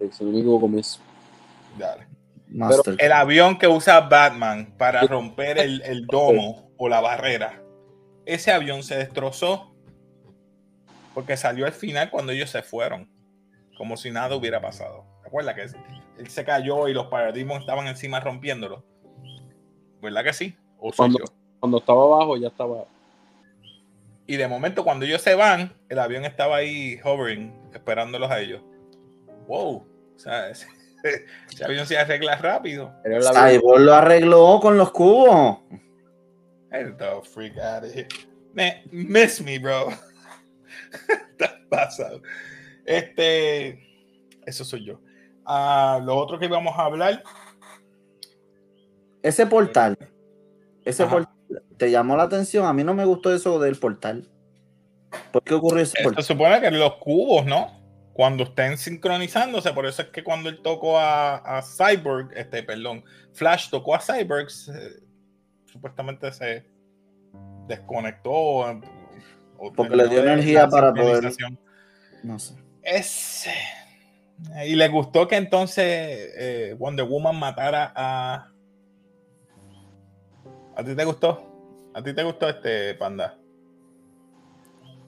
[0.00, 0.98] No me equivoco, Miss.
[1.76, 2.06] Dale.
[2.98, 7.62] El avión que usa Batman para romper el, el domo o la barrera,
[8.26, 9.72] ese avión se destrozó
[11.14, 13.08] porque salió al final cuando ellos se fueron,
[13.76, 15.04] como si nada hubiera pasado.
[15.24, 15.62] ¿Recuerda que
[16.18, 18.84] él se cayó y los paradigmas estaban encima rompiéndolo?
[20.00, 20.56] ¿Verdad que sí?
[20.78, 21.20] ¿O cuando,
[21.60, 22.84] cuando estaba abajo ya estaba.
[24.26, 28.62] Y de momento, cuando ellos se van, el avión estaba ahí hovering, esperándolos a ellos.
[29.46, 29.86] Wow.
[30.14, 30.66] O sea, ese,
[31.64, 32.94] avión se arregla rápido.
[33.62, 35.58] vos lo arregló con los cubos.
[37.32, 38.08] freak out of here.
[38.90, 39.88] miss me, bro.
[41.08, 42.22] Está pasado.
[42.84, 43.78] Este,
[44.46, 45.00] eso soy yo.
[45.44, 47.22] Ah, lo otro que íbamos a hablar.
[49.22, 49.96] Ese portal.
[50.84, 51.32] Ese portal.
[51.76, 52.66] ¿Te llamó la atención?
[52.66, 54.28] A mí no me gustó eso del portal.
[55.30, 56.22] ¿Por qué ocurrió ese portal?
[56.22, 57.81] Se supone que los cubos, ¿no?
[58.12, 63.70] Cuando estén sincronizándose, por eso es que cuando él tocó a, Cyborg, este, perdón, Flash
[63.70, 64.50] tocó a Cyborg,
[65.64, 66.66] supuestamente se
[67.66, 68.80] desconectó,
[69.74, 71.32] porque le dio energía para poder.
[72.22, 72.54] No sé.
[72.82, 73.46] Es.
[74.66, 78.48] Y le gustó que entonces eh, Wonder Woman matara a.
[80.76, 81.90] ¿A ti te gustó?
[81.94, 83.38] ¿A ti te gustó este panda?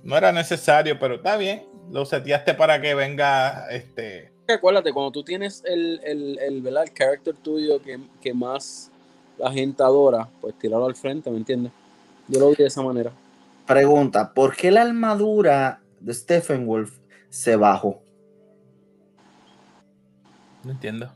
[0.04, 1.64] No era necesario, pero está bien.
[1.90, 4.32] Lo seteaste para que venga este.
[4.46, 8.90] Acuérdate, cuando tú tienes el, el, el, el character tuyo que, que más
[9.38, 11.72] la gente adora, pues tirarlo al frente, ¿me entiendes?
[12.28, 13.12] Yo lo vi de esa manera.
[13.66, 16.98] Pregunta, ¿por qué la armadura de Stephen Wolf
[17.30, 18.02] se bajó?
[20.62, 21.14] No entiendo.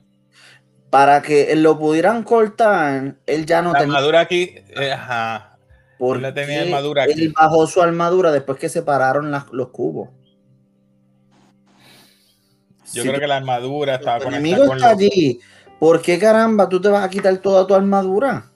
[0.88, 3.94] Para que lo pudieran cortar, él ya no la tenía.
[3.94, 5.57] armadura aquí, eh, ajá.
[5.98, 7.12] Porque tenía armadura aquí.
[7.12, 10.10] Él bajó su armadura después que separaron los cubos.
[12.92, 15.40] Yo creo que la armadura estaba con el con está allí.
[15.78, 18.50] ¿Por qué caramba tú te vas a quitar toda tu armadura?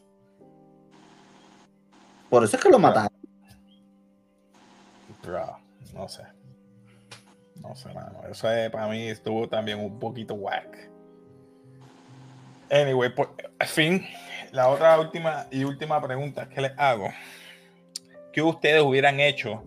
[2.30, 3.22] Por eso es que lo mataron
[5.94, 6.22] no sé.
[7.60, 8.22] No sé, mano.
[8.30, 10.90] Eso para mí estuvo también un poquito whack.
[12.70, 13.34] Anyway, por
[13.66, 14.04] fin,
[14.52, 17.08] la otra última y última pregunta que les hago.
[18.32, 19.64] ¿Qué ustedes hubieran hecho,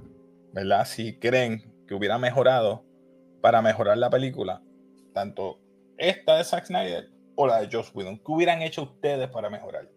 [0.53, 0.85] verdad?
[0.85, 2.85] Si creen que hubiera mejorado
[3.41, 4.61] para mejorar la película,
[5.13, 5.59] tanto
[5.97, 8.17] esta de Zack Snyder o la de Joss Whedon?
[8.17, 9.89] ¿Qué hubieran hecho ustedes para mejorar?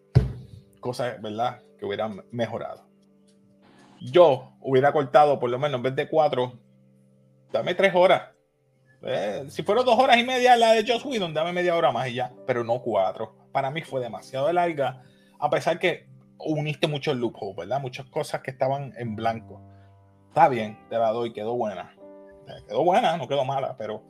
[0.80, 1.60] Cosas, ¿verdad?
[1.78, 2.86] Que hubieran mejorado.
[4.00, 6.58] Yo hubiera cortado por lo menos en vez de cuatro,
[7.52, 8.30] dame tres horas.
[9.02, 12.08] Eh, si fueron dos horas y media la de Joss Whedon, dame media hora más
[12.08, 13.34] y ya, pero no cuatro.
[13.52, 15.02] Para mí fue demasiado larga,
[15.38, 16.06] a pesar que
[16.38, 17.80] uniste muchos loopholes, ¿verdad?
[17.80, 19.60] Muchas cosas que estaban en blanco.
[20.28, 21.94] Está bien, te la doy, quedó buena.
[22.48, 24.02] Eh, Quedó buena, no quedó mala, pero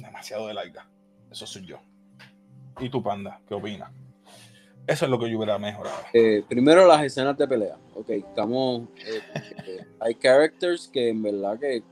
[0.00, 0.88] demasiado de larga.
[1.30, 1.78] Eso soy yo.
[2.80, 3.40] ¿Y tu panda?
[3.46, 3.90] ¿Qué opinas?
[4.86, 5.96] Eso es lo que yo hubiera mejorado.
[6.14, 7.76] Eh, primero las escenas de pelea.
[7.94, 8.88] Ok, estamos.
[10.00, 11.82] hay characters que en verdad que.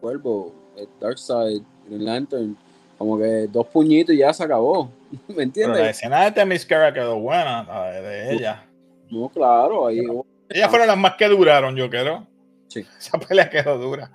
[0.00, 0.59] Cuervo, eh,
[1.00, 2.56] Darkseid, Green Lantern,
[2.98, 4.90] como que dos puñitos y ya se acabó.
[5.10, 5.88] ¿Me Pero la entiendes?
[5.88, 8.66] escena de Themyscira quedó buena, la de, de ella.
[9.10, 10.00] No, claro, ahí.
[10.48, 12.26] Ellas fueron las más que duraron, yo creo.
[12.68, 12.80] Sí.
[12.98, 14.10] Esa pelea quedó dura.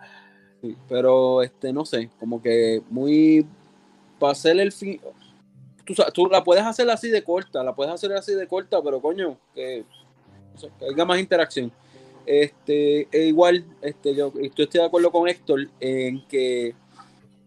[0.61, 3.45] Sí, pero este, no sé, como que muy
[4.19, 4.99] para hacer el fin.
[6.13, 9.37] Tú, la puedes hacer así de corta, la puedes hacer así de corta, pero coño,
[9.53, 9.83] que,
[10.55, 11.71] o sea, que haya más interacción.
[12.25, 16.73] Este, e igual, este, yo yo estoy de acuerdo con Héctor en que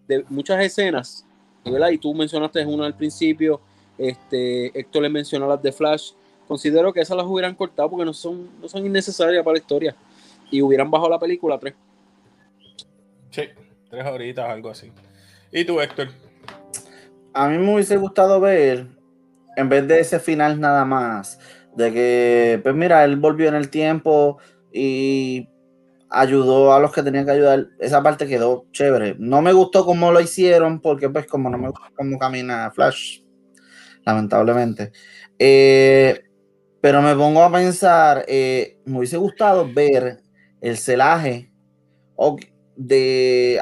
[0.06, 1.26] de muchas escenas,
[1.64, 1.90] ¿verdad?
[1.90, 3.60] Y tú mencionaste una al principio,
[3.98, 6.12] este, Héctor le mencionó las de Flash.
[6.46, 9.96] Considero que esas las hubieran cortado porque no son, no son innecesarias para la historia.
[10.50, 11.74] Y hubieran bajado la película 3.
[13.30, 13.42] Sí,
[13.90, 14.90] tres horitas, algo así.
[15.52, 16.08] ¿Y tú, Héctor?
[17.34, 18.86] A mí me hubiese gustado ver,
[19.56, 21.38] en vez de ese final nada más,
[21.76, 24.38] de que, pues mira, él volvió en el tiempo
[24.78, 25.48] y
[26.08, 27.66] ayudó a los que tenían que ayudar.
[27.80, 29.16] Esa parte quedó chévere.
[29.18, 33.22] No me gustó cómo lo hicieron, porque pues como no me gusta cómo camina Flash,
[34.04, 34.92] lamentablemente.
[35.38, 36.22] Eh,
[36.80, 40.22] pero me pongo a pensar, eh, me hubiese gustado ver
[40.60, 41.52] el celaje
[42.76, 43.60] de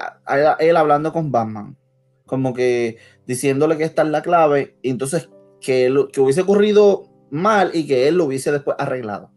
[0.58, 1.78] él hablando con Batman,
[2.26, 7.08] como que diciéndole que esta es la clave, y entonces que, lo, que hubiese ocurrido
[7.30, 9.30] mal y que él lo hubiese después arreglado.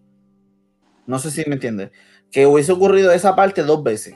[1.10, 1.89] No sé si me entiendes.
[2.32, 4.15] Que hubiese ocurrido esa parte dos veces.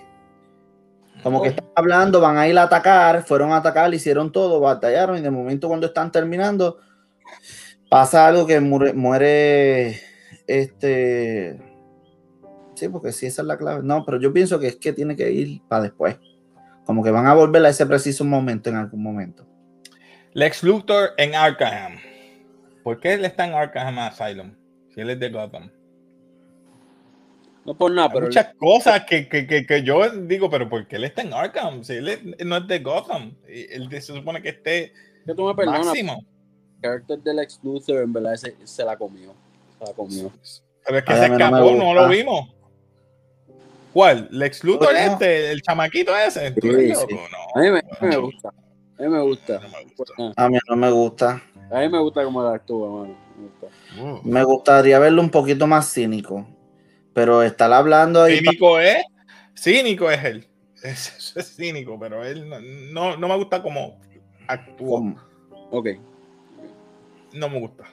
[1.23, 5.17] Como que están hablando, van a ir a atacar, fueron a atacar, hicieron todo, batallaron
[5.17, 6.77] y de momento cuando están terminando
[7.89, 10.01] pasa algo que muere, muere
[10.45, 11.59] este
[12.75, 13.81] sí, porque sí esa es la clave.
[13.83, 16.17] No, pero yo pienso que es que tiene que ir para después.
[16.85, 19.47] Como que van a volver a ese preciso momento en algún momento.
[20.33, 21.97] Lex Luthor en Arkham.
[22.83, 24.53] ¿Por qué él está en Arkham Asylum?
[24.93, 25.71] Si él es de Gotham.
[27.65, 30.85] No por nada, Hay pero muchas cosas que, que, que, que yo digo, pero ¿por
[30.87, 31.83] qué él está en Arkham?
[31.83, 33.33] Si él es- no es de Gotham.
[33.47, 34.91] Y Él se supone que esté
[35.25, 36.17] que tú me perdonas, máximo.
[36.75, 39.33] el carácter del Lex Luthor en verdad se, se la comió.
[39.79, 40.31] Se la comió.
[40.85, 42.49] Pero es que Ay, se no escapó, no, lo vimos.
[43.93, 44.27] ¿Cuál?
[44.31, 44.99] ¿Lex Luthor No.
[44.99, 45.51] este?
[45.51, 46.47] ¿El chamaquito ese?
[46.47, 48.21] A mí me, a mí me No.
[48.23, 48.49] gusta.
[48.49, 49.61] A mí me gusta.
[50.35, 51.41] Ah, A mí no me gusta.
[51.71, 53.15] A mí me gusta cómo la actúa, mano.
[53.37, 54.27] Me gusta.
[54.27, 56.45] Me gustaría verlo un poquito más cínico.
[57.13, 58.39] Pero estar hablando ahí.
[58.39, 59.03] Cínico es.
[59.55, 60.47] Cínico es él.
[60.83, 64.01] Es, es cínico, pero él no, no, no me gusta cómo
[64.49, 65.15] actúa.
[65.71, 65.87] Ok.
[67.31, 67.85] No me gusta.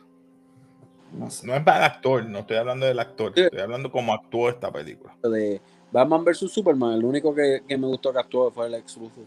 [1.13, 1.47] no sé.
[1.47, 3.43] No es mal actor, no estoy hablando del actor, Sí.
[3.43, 5.15] estoy hablando cómo actuó esta película.
[5.23, 5.61] De
[5.93, 9.25] Batman vs Superman, el único que, que me gustó que actuó fue el Lex Luthor.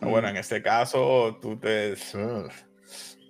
[0.00, 1.94] Bueno, en este caso, tú te.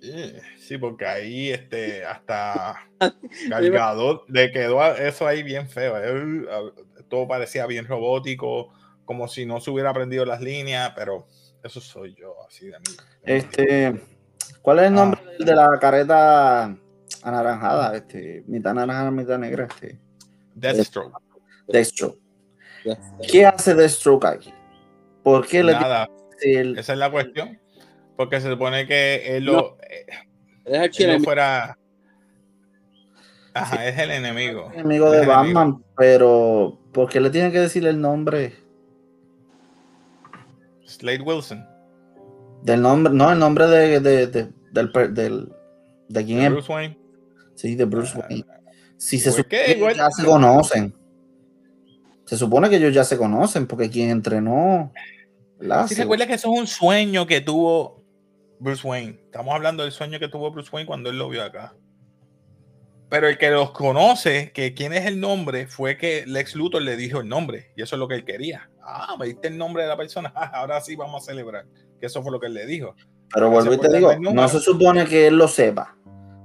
[0.03, 2.87] Eh, Sí, porque ahí este, hasta
[3.49, 5.95] Galgadot le quedó eso ahí bien feo.
[5.97, 6.71] eh,
[7.09, 8.73] Todo parecía bien robótico,
[9.05, 11.27] como si no se hubiera aprendido las líneas, pero
[11.63, 12.85] eso soy yo, así de mí.
[13.23, 14.01] Este,
[14.61, 16.75] ¿cuál es el nombre del de la careta
[17.23, 17.95] anaranjada?
[17.95, 19.67] Este, mitad naranja, mitad negra.
[19.69, 19.99] Este,
[20.53, 21.13] Deathstroke.
[21.67, 22.19] Deathstroke.
[23.29, 24.53] ¿Qué hace Deathstroke aquí?
[25.23, 27.59] ¿Por qué le Nada, dice el- esa es la cuestión.
[28.17, 30.05] Porque se supone que él lo, eh,
[30.65, 31.17] Deja el él chile.
[31.19, 31.77] no fuera.
[33.53, 34.71] Ajá, es el enemigo.
[34.73, 35.83] enemigo Es de el Batman?
[35.95, 38.53] Pero, ¿por qué le tiene que decir el nombre?
[40.85, 41.65] Slade Wilson.
[42.63, 45.51] Del nombre, no, el nombre de, de, de- del, del,
[46.09, 46.51] de quién es.
[46.51, 46.97] Bruce Wayne.
[47.55, 48.45] Sí, de Bruce Wayne.
[48.97, 49.79] Si se ¿Por supone qué?
[49.79, 50.95] que ya se conocen.
[52.25, 54.91] Se supone que ellos ya se conocen, porque quien entrenó.
[55.87, 57.96] Sí, Se- recuerda que eso es un sueño que tuvo
[58.59, 59.19] Bruce Wayne.
[59.25, 61.73] Estamos hablando del sueño que tuvo Bruce Wayne cuando él lo vio acá.
[63.09, 66.97] Pero el que los conoce, que quién es el nombre, fue que Lex Luthor le
[66.97, 67.71] dijo el nombre.
[67.77, 68.69] Y eso es lo que él quería.
[68.83, 70.31] Ah, me diste el nombre de la persona.
[70.35, 71.65] ah, Ahora sí vamos a celebrar.
[71.99, 72.95] Que eso fue lo que él le dijo.
[73.33, 75.95] Pero se vuelvo y te digo, no se supone que él lo sepa.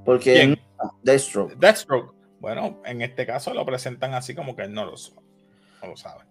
[0.04, 1.54] Porque él no- Deathstroke.
[1.56, 2.14] Deathstroke.
[2.40, 4.94] Bueno, en este caso lo presentan así como que él no lo,
[5.82, 6.24] no lo sabe.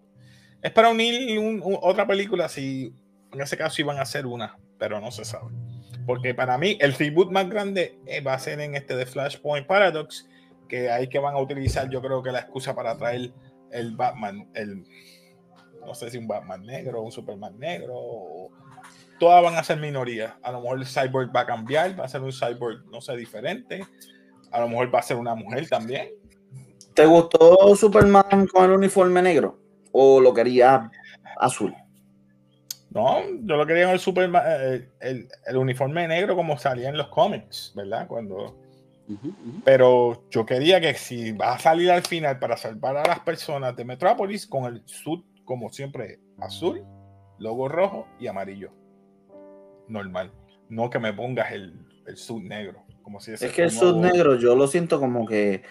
[0.61, 2.93] Es para unir un- un- otra película si
[3.31, 5.51] en ese caso iban a hacer una, pero no se sabe.
[6.05, 9.67] Porque para mí el reboot más grande eh, va a ser en este de Flashpoint
[9.67, 10.27] Paradox,
[10.67, 13.31] que ahí que van a utilizar yo creo que la excusa para traer
[13.71, 14.83] el Batman, el
[15.85, 18.51] no sé si un Batman negro, un Superman negro, o-
[19.19, 20.33] todas van a ser minorías.
[20.41, 23.15] A lo mejor el cyborg va a cambiar, va a ser un cyborg, no sé,
[23.15, 23.85] diferente.
[24.51, 26.09] A lo mejor va a ser una mujer también.
[26.93, 29.59] ¿Te gustó Superman con el uniforme negro?
[29.91, 30.81] ¿O lo querías
[31.39, 31.73] azul?
[32.93, 36.97] No, yo lo quería en el Superman, eh, el, el uniforme negro como salía en
[36.97, 38.07] los cómics, ¿verdad?
[38.07, 38.57] Cuando.
[39.65, 43.75] Pero yo quería que si va a salir al final para salvar a las personas
[43.75, 46.83] de Metrópolis con el sud, como siempre, azul,
[47.37, 48.71] logo rojo y amarillo.
[49.87, 50.31] Normal.
[50.69, 51.73] No que me pongas el,
[52.07, 52.83] el sud negro.
[53.03, 55.63] Como si ese Es que el sud negro yo lo siento como que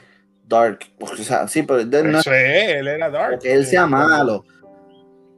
[0.44, 0.80] dark.
[1.00, 3.38] O sea, sí, pero no es Eso es, él era dark.
[3.40, 4.44] que él sea malo.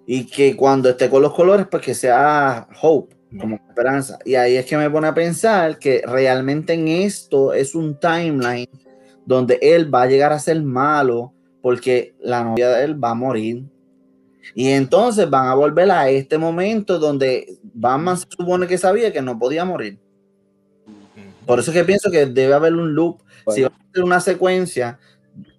[0.07, 4.19] Y que cuando esté con los colores, pues que sea hope, como esperanza.
[4.25, 8.69] Y ahí es que me pone a pensar que realmente en esto es un timeline
[9.25, 13.15] donde él va a llegar a ser malo porque la novia de él va a
[13.15, 13.65] morir.
[14.55, 19.23] Y entonces van a volver a este momento donde Batman se supone que sabía que
[19.23, 19.99] no podía morir.
[21.47, 23.21] Por eso es que pienso que debe haber un loop.
[23.49, 24.99] Si va a ser una secuencia,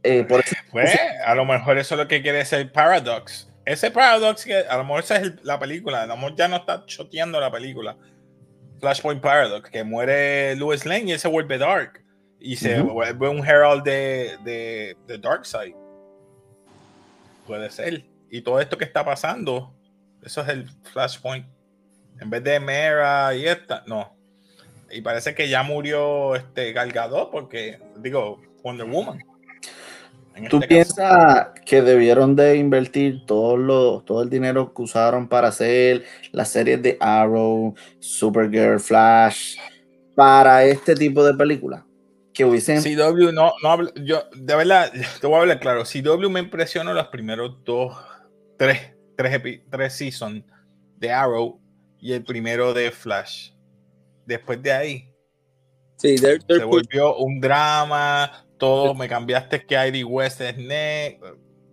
[0.04, 0.92] eh, por eso Pues,
[1.26, 3.50] a lo mejor eso es lo que quiere decir Paradox.
[3.66, 6.48] Ese Paradox, que a lo mejor esa es el- la película, a lo mejor ya
[6.48, 7.98] no está choteando la película.
[8.80, 12.04] Flashpoint Paradox, que muere Louis Lane y él se vuelve Dark.
[12.40, 15.74] Y se vuelve un herald de, de, de Darkseid.
[17.48, 18.04] Puede ser.
[18.30, 19.74] Y todo esto que está pasando,
[20.22, 21.46] eso es el Flashpoint.
[22.20, 24.14] En vez de Mera y esta, no.
[24.92, 29.24] Y parece que ya murió este Gal Gadot porque, digo, Wonder Woman.
[30.36, 30.96] En ¿Tú este caso.
[30.96, 36.50] piensas que debieron de invertir todo, lo, todo el dinero que usaron para hacer las
[36.50, 39.58] series de Arrow, Supergirl, Flash,
[40.16, 41.84] para este tipo de películas?
[42.34, 42.82] Que hubiesen...
[42.82, 45.84] CW no, no hablo- yo de verdad, te voy a hablar claro.
[45.86, 47.96] CW me impresionó los primeros dos,
[48.58, 50.44] tres, tres, tres seasons
[50.98, 51.60] de Arrow
[52.00, 53.52] y el primero de Flash.
[54.26, 55.10] Después de ahí
[55.98, 61.20] Sí, they're- they're se volvió un drama, todo, me cambiaste que Ivy West es ne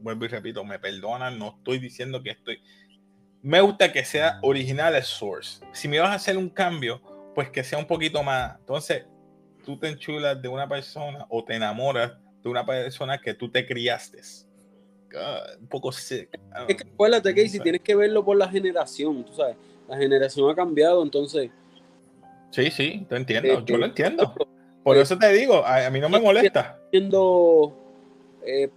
[0.02, 2.58] Vuelvo y repito, me perdonan, no estoy diciendo que estoy.
[3.42, 5.64] Me gusta que sea original el source.
[5.72, 7.02] Si me vas a hacer un cambio,
[7.34, 8.56] pues que sea un poquito más.
[8.60, 9.04] Entonces,
[9.64, 12.12] tú te enchulas de una persona o te enamoras
[12.42, 14.20] de una persona que tú te criaste.
[15.12, 16.28] God, un poco sick.
[16.52, 17.60] Ah, Es que acuérdate, Casey, no sé.
[17.60, 19.56] tienes que verlo por la generación, tú sabes.
[19.88, 21.50] La generación ha cambiado, entonces.
[22.50, 23.48] Sí, sí, te entiendo.
[23.48, 24.34] eh, Yo lo eh, entiendo.
[24.82, 26.78] Por eso te digo, a, a mí no me molesta.
[26.90, 27.72] Siendo,
[28.46, 28.68] eh,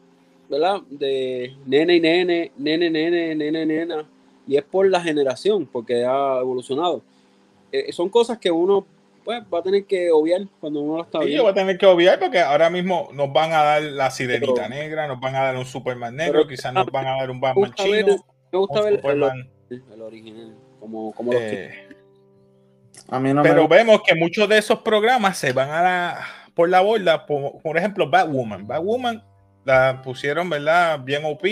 [0.50, 0.82] ¿verdad?
[0.90, 4.10] De nene y nene, nene, nene, nene, nena.
[4.46, 7.02] Y es por la generación, porque ha evolucionado.
[7.72, 8.86] Eh, son cosas que uno
[9.24, 11.44] pues, va a tener que obviar cuando uno lo está Sí, yo viendo.
[11.44, 14.70] voy a tener que obviar porque ahora mismo nos van a dar la sirenita Pero-
[14.70, 17.48] negra, nos van a dar un Superman negro, quizás nos van a dar un Me
[17.48, 21.88] Batman ver, chino, me gusta ver el, el original, como, como eh,
[23.10, 26.28] A mí no pero me vemos que muchos de esos programas se van a la,
[26.54, 28.66] por la borda, por, por ejemplo, Batwoman.
[28.68, 29.24] Batwoman
[29.66, 31.00] la pusieron, ¿verdad?
[31.00, 31.44] Bien OP,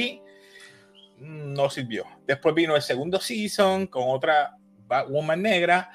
[1.19, 2.05] no sirvió.
[2.25, 4.55] Después vino el segundo season con otra
[4.87, 5.91] Batwoman negra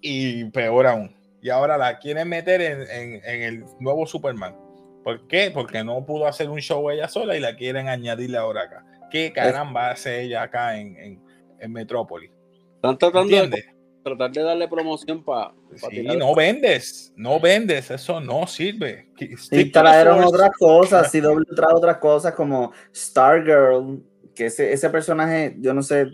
[0.00, 1.14] y peor aún.
[1.40, 4.56] Y ahora la quieren meter en, en- en el nuevo Superman.
[5.04, 5.50] ¿Por qué?
[5.52, 8.84] Porque no pudo hacer un show ella sola y la quieren añadirle ahora acá.
[9.10, 11.22] ¿Qué caramba hace ella acá en, en,
[11.60, 12.30] en Metrópolis?
[12.76, 13.74] están tratando de, ¿Entiendes?
[14.02, 15.52] Tratar de darle promoción para
[15.90, 19.08] Sí, no vendes, no vendes, eso no sirve.
[19.50, 24.02] The trajeron otras cosas, CW trae otras cosas como Stargirl,
[24.34, 26.06] que ese, ese personaje, yo no sé,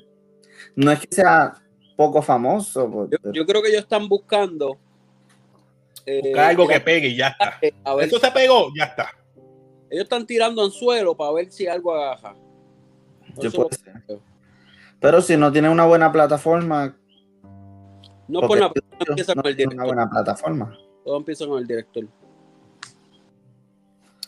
[0.74, 1.55] no es que sea
[1.97, 4.76] poco famoso, pues, Yo, yo creo que ellos están buscando.
[6.07, 7.59] eh, algo que pegue y ya está.
[7.85, 9.11] a ver, Esto se pegó, ya está.
[9.89, 12.35] ellos están tirando anzuelo para ver si algo agaja.
[13.37, 14.20] yo ser.
[15.01, 16.97] Pero si no tiene una buena plataforma,
[18.28, 19.86] no porque por la CW empieza no con el una director.
[19.86, 20.78] buena plataforma.
[21.04, 22.04] Todo empieza con el director.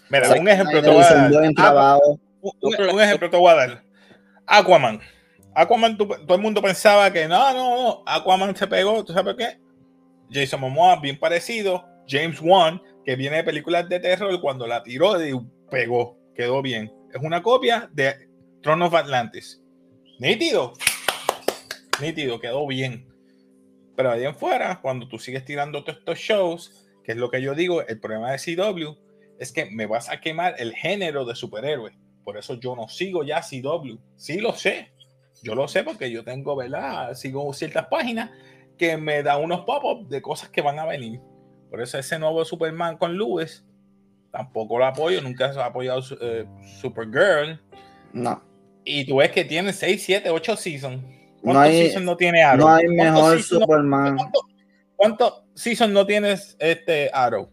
[0.09, 1.33] Mira, un ejemplo te voy a dar.
[1.33, 2.21] buen Aqua- trabajo.
[2.41, 3.83] un, un- un ejemplo te voy a dar.
[4.47, 5.01] Aquaman.
[5.55, 8.03] Aquaman, tú- todo el mundo pensaba que no, no, no.
[8.07, 9.59] Aquaman se pegó, ¿tú sabes por qué?
[10.31, 11.85] Jason Momoa, bien parecido.
[12.09, 15.15] James Wan, que viene de películas de terror, cuando la tiró,
[15.71, 16.93] pegó, quedó bien.
[17.13, 18.29] Es una copia de
[18.63, 19.61] Throne of Atlantis.
[20.21, 20.75] Nítido.
[22.01, 23.09] Nítido, quedó bien.
[23.97, 27.41] Pero ahí en fuera, cuando tú sigues tirando todos estos shows, que es lo que
[27.41, 28.99] yo digo, el problema de CW
[29.39, 31.95] es que me vas a quemar el género de superhéroes.
[32.25, 33.97] Por eso yo no sigo ya CW.
[34.17, 34.93] Sí lo sé.
[35.43, 37.15] Yo lo sé porque yo tengo, ¿verdad?
[37.15, 38.31] Sigo ciertas páginas
[38.77, 41.21] que me da unos pop-ups de cosas que van a venir.
[41.71, 43.65] Por eso ese nuevo Superman con Lewis
[44.31, 46.47] tampoco lo apoyo, nunca se ha apoyado eh,
[46.81, 47.61] Supergirl.
[48.13, 48.43] No.
[48.85, 51.03] Y tú ves que tiene 6, 7, 8 seasons.
[51.53, 52.67] ¿Cuántos No hay- no tiene Arrow?
[52.67, 54.17] No hay ¿Cuántos mejor Superman.
[54.17, 54.43] ¿Cuántos
[54.97, 57.49] cuántos seasons no tienes este Arrow?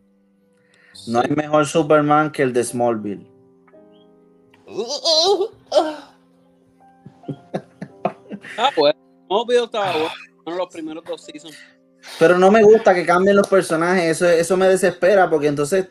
[1.07, 3.27] No hay mejor Superman que el de Smallville.
[8.57, 8.93] Ah, pues.
[9.27, 10.57] Smallville estaba bueno.
[10.57, 11.57] Los primeros dos seasons.
[12.19, 15.87] Pero no me gusta que cambien los personajes, eso, eso me desespera porque entonces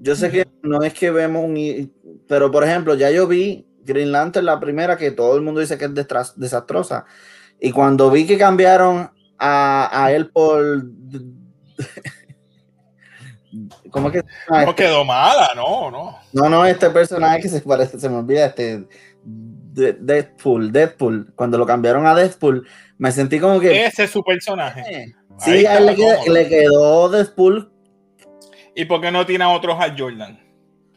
[0.00, 1.56] yo sé que no es que vemos un...
[1.56, 1.92] i-
[2.26, 5.78] Pero por ejemplo, ya yo vi Green Lantern la primera que todo el mundo dice
[5.78, 5.94] que es
[6.36, 7.04] desastrosa.
[7.64, 10.62] Y cuando vi que cambiaron a, a él por...
[13.90, 14.22] ¿Cómo es que?
[14.66, 16.18] No quedó mala, no, no.
[16.34, 18.86] No, no, este personaje que se parece, se me olvida, este
[19.24, 21.32] de- Deadpool, Deadpool.
[21.34, 23.86] Cuando lo cambiaron a Deadpool, me sentí como que...
[23.86, 25.14] Ese es su personaje.
[25.38, 27.72] Sí, a él le, quedó Deadpool
[28.74, 30.38] ¿Y por qué no tiene a otros Hal Jordan?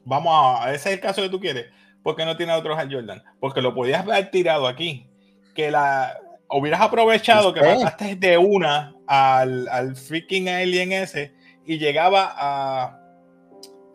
[0.03, 1.67] Vamos a, ese es el caso que tú quieres.
[2.03, 3.23] ¿Por qué no tiene a otros Hal Jordan?
[3.39, 5.09] Porque lo podías haber tirado aquí.
[5.55, 6.17] Que la
[6.49, 7.83] hubieras aprovechado que Sí.
[7.83, 11.33] mataste de una al, al freaking alien ese
[11.65, 12.99] y llegaba a,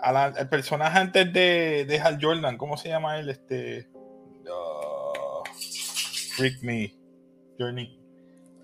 [0.00, 2.56] a la- al personaje antes de, de Hal Jordan.
[2.58, 3.28] ¿Cómo se llama él?
[3.30, 3.88] Este.
[4.44, 5.44] uh,
[6.36, 6.94] freak me.
[7.58, 7.98] Journey.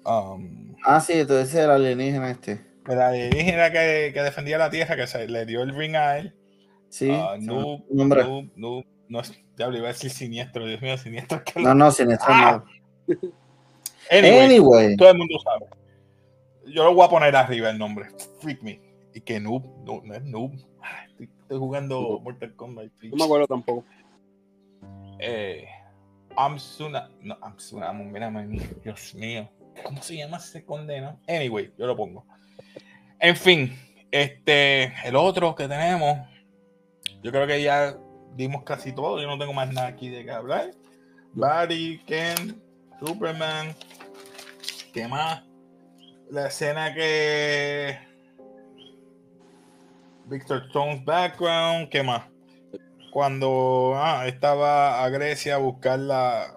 [0.04, 2.64] Um, Ah, sí, entonces era el alienígena este.
[2.86, 6.34] el alienígena que, que defendía la Tierra, que se le dio el ring a él.
[6.88, 7.10] Sí.
[7.12, 8.22] Ah, no, nombre.
[8.24, 9.22] no, no, no,
[9.56, 11.42] diablo, iba a decir siniestro, Dios mío, siniestro.
[11.44, 12.64] que No, no, sin estar Ah,
[13.06, 13.18] mal.
[14.10, 15.66] Anyway, Anyway, todo el mundo sabe.
[16.66, 18.08] Yo lo voy a poner arriba el nombre.
[18.40, 18.80] Freak me.
[19.14, 20.52] Y que noob, no, no es noob.
[21.08, 22.90] Estoy, estoy jugando Mortal Kombat.
[23.02, 23.84] No me acuerdo tampoco.
[25.18, 25.66] Eh,
[26.36, 28.30] Amsuna, no, Amsuna, mira,
[28.82, 29.48] Dios mío.
[29.82, 31.18] ¿Cómo se llama ese condeno?
[31.26, 32.24] Anyway, yo lo pongo.
[33.18, 33.76] En fin,
[34.10, 36.18] este, el otro que tenemos,
[37.22, 37.96] yo creo que ya
[38.36, 39.20] dimos casi todo.
[39.20, 40.70] Yo no tengo más nada aquí de qué hablar.
[41.32, 42.60] Barry, Ken,
[43.00, 43.74] Superman,
[44.92, 45.42] ¿qué más?
[46.30, 47.98] La escena que
[50.26, 52.24] Victor Stone's background, ¿qué más?
[53.10, 56.54] Cuando ah, estaba a Grecia a buscar la,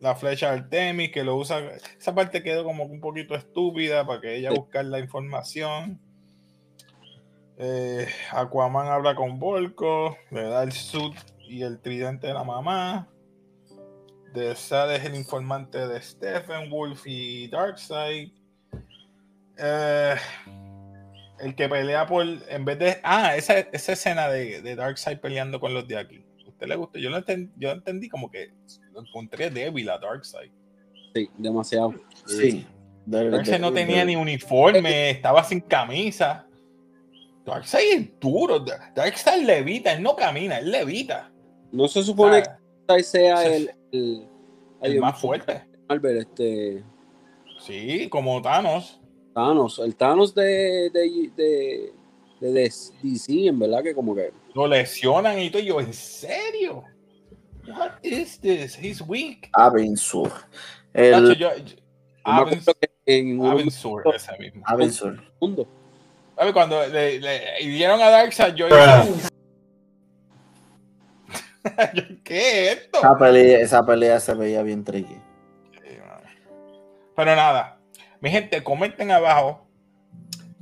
[0.00, 1.60] la flecha Artemis, que lo usa.
[1.98, 4.56] Esa parte quedó como un poquito estúpida para que ella Sí.
[4.58, 6.00] buscar la información.
[7.56, 11.14] Eh, Aquaman habla con Volko, le da el suit
[11.48, 13.08] y el tridente de la mamá.
[14.34, 18.32] De Sad es el informante de Stephen Wolf y Darkseid.
[19.56, 20.14] Eh,
[21.38, 22.26] el que pelea por.
[22.48, 22.98] En vez de.
[23.04, 26.24] Ah, esa, esa escena de, de Darkseid peleando con los de aquí.
[26.44, 26.98] ¿A usted le gustó?
[26.98, 28.50] Yo lo entendí, yo entendí como que
[28.92, 30.50] lo encontré débil a Darkseid.
[31.14, 31.94] Sí, demasiado.
[32.26, 32.66] sí.
[33.06, 36.46] De- Darkseid no tenía ni uniforme, estaba sin camisa.
[37.46, 38.64] Darkseid es duro.
[38.96, 41.30] Darkseid levita, él no camina, él levita.
[41.70, 42.48] No se supone que
[43.04, 43.46] sea Sí.
[43.52, 44.26] el, el,
[44.80, 45.62] ay, El Dios más fuerte.
[45.88, 46.82] Marvel, este.
[47.60, 49.00] Sí, como Thanos.
[49.34, 49.78] Thanos.
[49.78, 51.92] El Thanos de, de, de,
[52.40, 54.32] de DC, en verdad que como que.
[54.54, 55.62] Lo lesionan y todo.
[55.62, 56.84] y yo, ¿en serio?
[57.66, 58.78] What is this?
[58.78, 59.48] He's weak.
[59.54, 60.28] Abensur.
[60.30, 60.46] Tacho,
[60.92, 61.74] El yo- yo- yo
[63.06, 64.62] en un Avensur, ese mismo.
[64.66, 65.20] Abensur.
[65.40, 65.66] mundo.
[66.36, 68.76] A ver, cuando le, le hirieron a Darkseid, yo yo,
[72.24, 72.98] ¿Qué es esto?
[72.98, 75.16] Esa pelea, esa pelea se veía bien tricky.
[77.16, 77.78] Pero nada,
[78.20, 79.66] mi gente, comenten abajo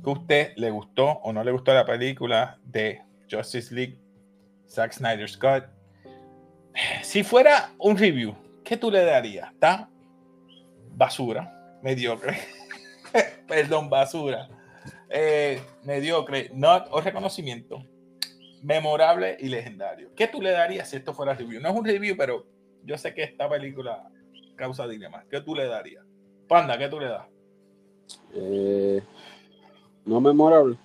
[0.03, 3.97] que a usted le gustó o no le gustó la película de Justice League,
[4.69, 5.65] Zack Snyder Scott.
[7.01, 9.51] Si fuera un review, ¿qué tú le darías?
[9.51, 9.89] ¿Está
[10.95, 12.37] basura, mediocre?
[13.47, 14.47] Perdón, basura.
[15.09, 17.83] Eh, mediocre, not o reconocimiento.
[18.63, 20.09] Memorable y legendario.
[20.15, 21.61] ¿Qué tú le darías si esto fuera review?
[21.61, 22.45] No es un review, pero
[22.83, 24.09] yo sé que esta película
[24.55, 25.25] causa dilemas.
[25.29, 26.05] ¿Qué tú le darías?
[26.47, 27.27] Panda, ¿qué tú le das?
[28.33, 29.03] Eh,
[30.05, 30.77] no memorable.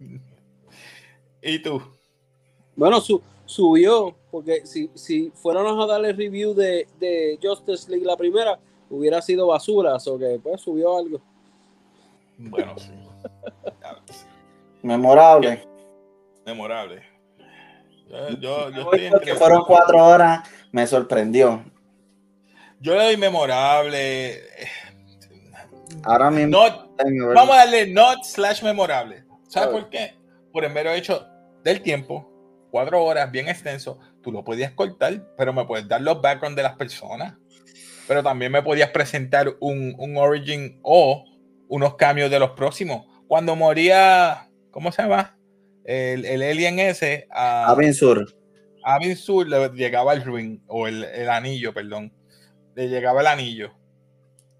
[1.42, 1.80] ¿Y tú?
[2.74, 8.16] Bueno, su, subió, porque si, si fuéramos a darle review de, de Justice League la
[8.16, 8.58] primera,
[8.90, 11.20] hubiera sido basura, o que pues subió algo.
[12.38, 12.90] Bueno, sí.
[14.82, 15.64] Memorable.
[16.46, 17.02] Memorable.
[18.08, 21.64] Yo, yo, yo estoy entre- fueron cuatro horas, me sorprendió.
[22.80, 24.40] Yo le doy memorable.
[26.04, 26.58] Ahora mismo.
[26.58, 26.90] Not,
[27.34, 29.24] vamos a darle not slash memorable.
[29.48, 30.14] ¿Sabes por qué?
[30.52, 31.26] Por el mero hecho
[31.62, 32.28] del tiempo,
[32.70, 33.98] cuatro horas, bien extenso.
[34.22, 37.34] Tú lo podías cortar, pero me puedes dar los backgrounds de las personas.
[38.08, 41.24] pero también me podías presentar un, un Origin o
[41.68, 43.06] unos cambios de los próximos.
[43.28, 45.38] Cuando moría, ¿cómo se llama?
[45.84, 47.28] El, el alien ese.
[47.30, 48.26] A Abin Sur.
[48.82, 52.12] Abin Sur le llegaba el ring, o el, el anillo, perdón.
[52.74, 53.72] Le llegaba el anillo.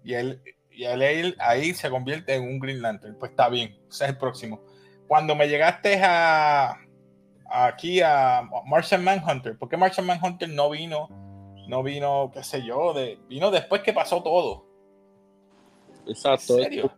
[0.05, 0.41] Y él,
[0.71, 3.17] y él ahí se convierte en un Green Lantern.
[3.19, 4.61] Pues está bien, ese es el próximo.
[5.07, 6.77] Cuando me llegaste a
[7.53, 11.07] aquí a Martian Manhunter, ¿por qué Martian Manhunter no vino?
[11.67, 14.65] No vino, qué sé yo, de, vino después que pasó todo.
[16.07, 16.57] Exacto.
[16.57, 16.91] ¿En serio?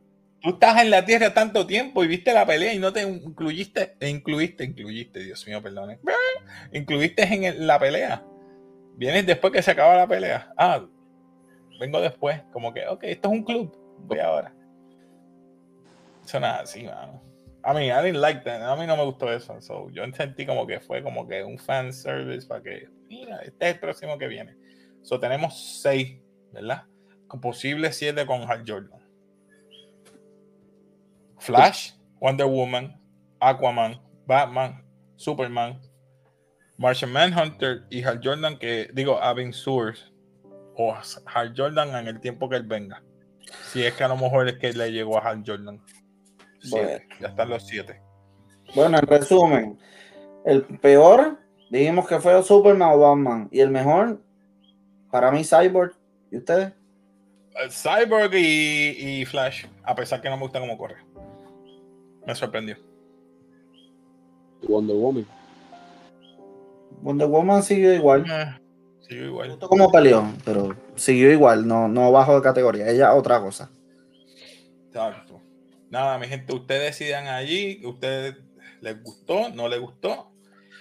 [0.46, 3.98] Tú estás en la Tierra tanto tiempo y viste la pelea y no te incluiste,
[4.00, 6.00] e incluiste, incluiste, Dios mío, perdone.
[6.72, 8.24] Incluiste en la pelea.
[8.96, 10.54] Vienes después que se acaba la pelea.
[10.56, 10.86] Ah,
[11.80, 12.43] vengo después.
[12.54, 13.76] Como que, ok, esto es un club.
[14.02, 14.54] Voy ahora.
[16.24, 17.24] Eso nada así, mano.
[17.64, 18.62] A mí, I didn't like that.
[18.62, 19.60] A mí no me gustó eso.
[19.62, 23.70] So, yo sentí como que fue como que un fan service para que, mira, este
[23.70, 24.56] es el próximo que viene.
[25.02, 26.20] So, tenemos seis,
[26.52, 26.84] ¿verdad?
[27.26, 29.05] Con posible siete con Hal Jordan.
[31.46, 33.00] Flash, Wonder Woman,
[33.39, 34.84] Aquaman, Batman,
[35.16, 35.80] Superman,
[36.78, 40.04] Martian Manhunter y Hal Jordan, que digo, Avin Source
[40.76, 43.04] o Hal Jordan en el tiempo que él venga.
[43.72, 45.80] Si es que a lo mejor es que le llegó a Hal Jordan.
[46.60, 48.02] Siete, ya están los siete.
[48.74, 49.80] Bueno, en resumen,
[50.46, 51.39] el peor,
[51.70, 53.50] dijimos que fue Superman o Batman.
[53.52, 54.20] Y el mejor,
[55.12, 55.93] para mí, Cyborg.
[56.32, 56.74] ¿Y ustedes?
[57.70, 60.98] Cyborg y, y Flash, a pesar que no me gusta cómo corre.
[62.26, 62.78] Me sorprendió.
[64.67, 65.28] Wonder Woman.
[67.01, 68.26] Wonder Woman siguió igual.
[68.30, 68.59] Eh,
[69.01, 69.59] siguió igual.
[69.59, 72.89] Como peleó, pero siguió igual, no, no bajo de categoría.
[72.89, 73.71] Ella otra cosa.
[74.88, 75.41] Exacto.
[75.89, 78.38] Nada, mi gente, ustedes decidan allí, ustedes
[78.82, 80.32] les gustó, no les gustó.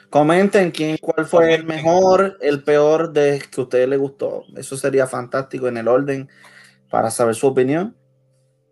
[0.09, 4.45] Comenten quién, cuál fue el mejor, el peor de que a ustedes les gustó.
[4.57, 6.28] Eso sería fantástico en el orden
[6.88, 7.97] para saber su opinión.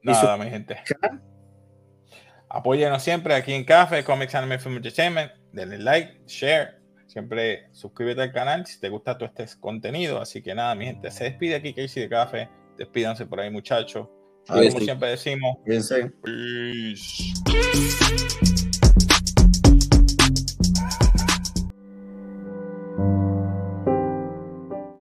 [0.02, 0.78] Nada, mi gente.
[2.54, 5.32] Apóyenos siempre aquí en Café, Comics Anime Film Entertainment.
[5.52, 6.82] Denle like, share.
[7.06, 10.20] Siempre suscríbete al canal si te gusta todo este contenido.
[10.20, 12.50] Así que nada, mi gente, se despide aquí Casey de Café.
[12.76, 14.06] Despídanse por ahí, muchachos.
[14.46, 15.56] Como siempre decimos.
[15.64, 17.32] Peace.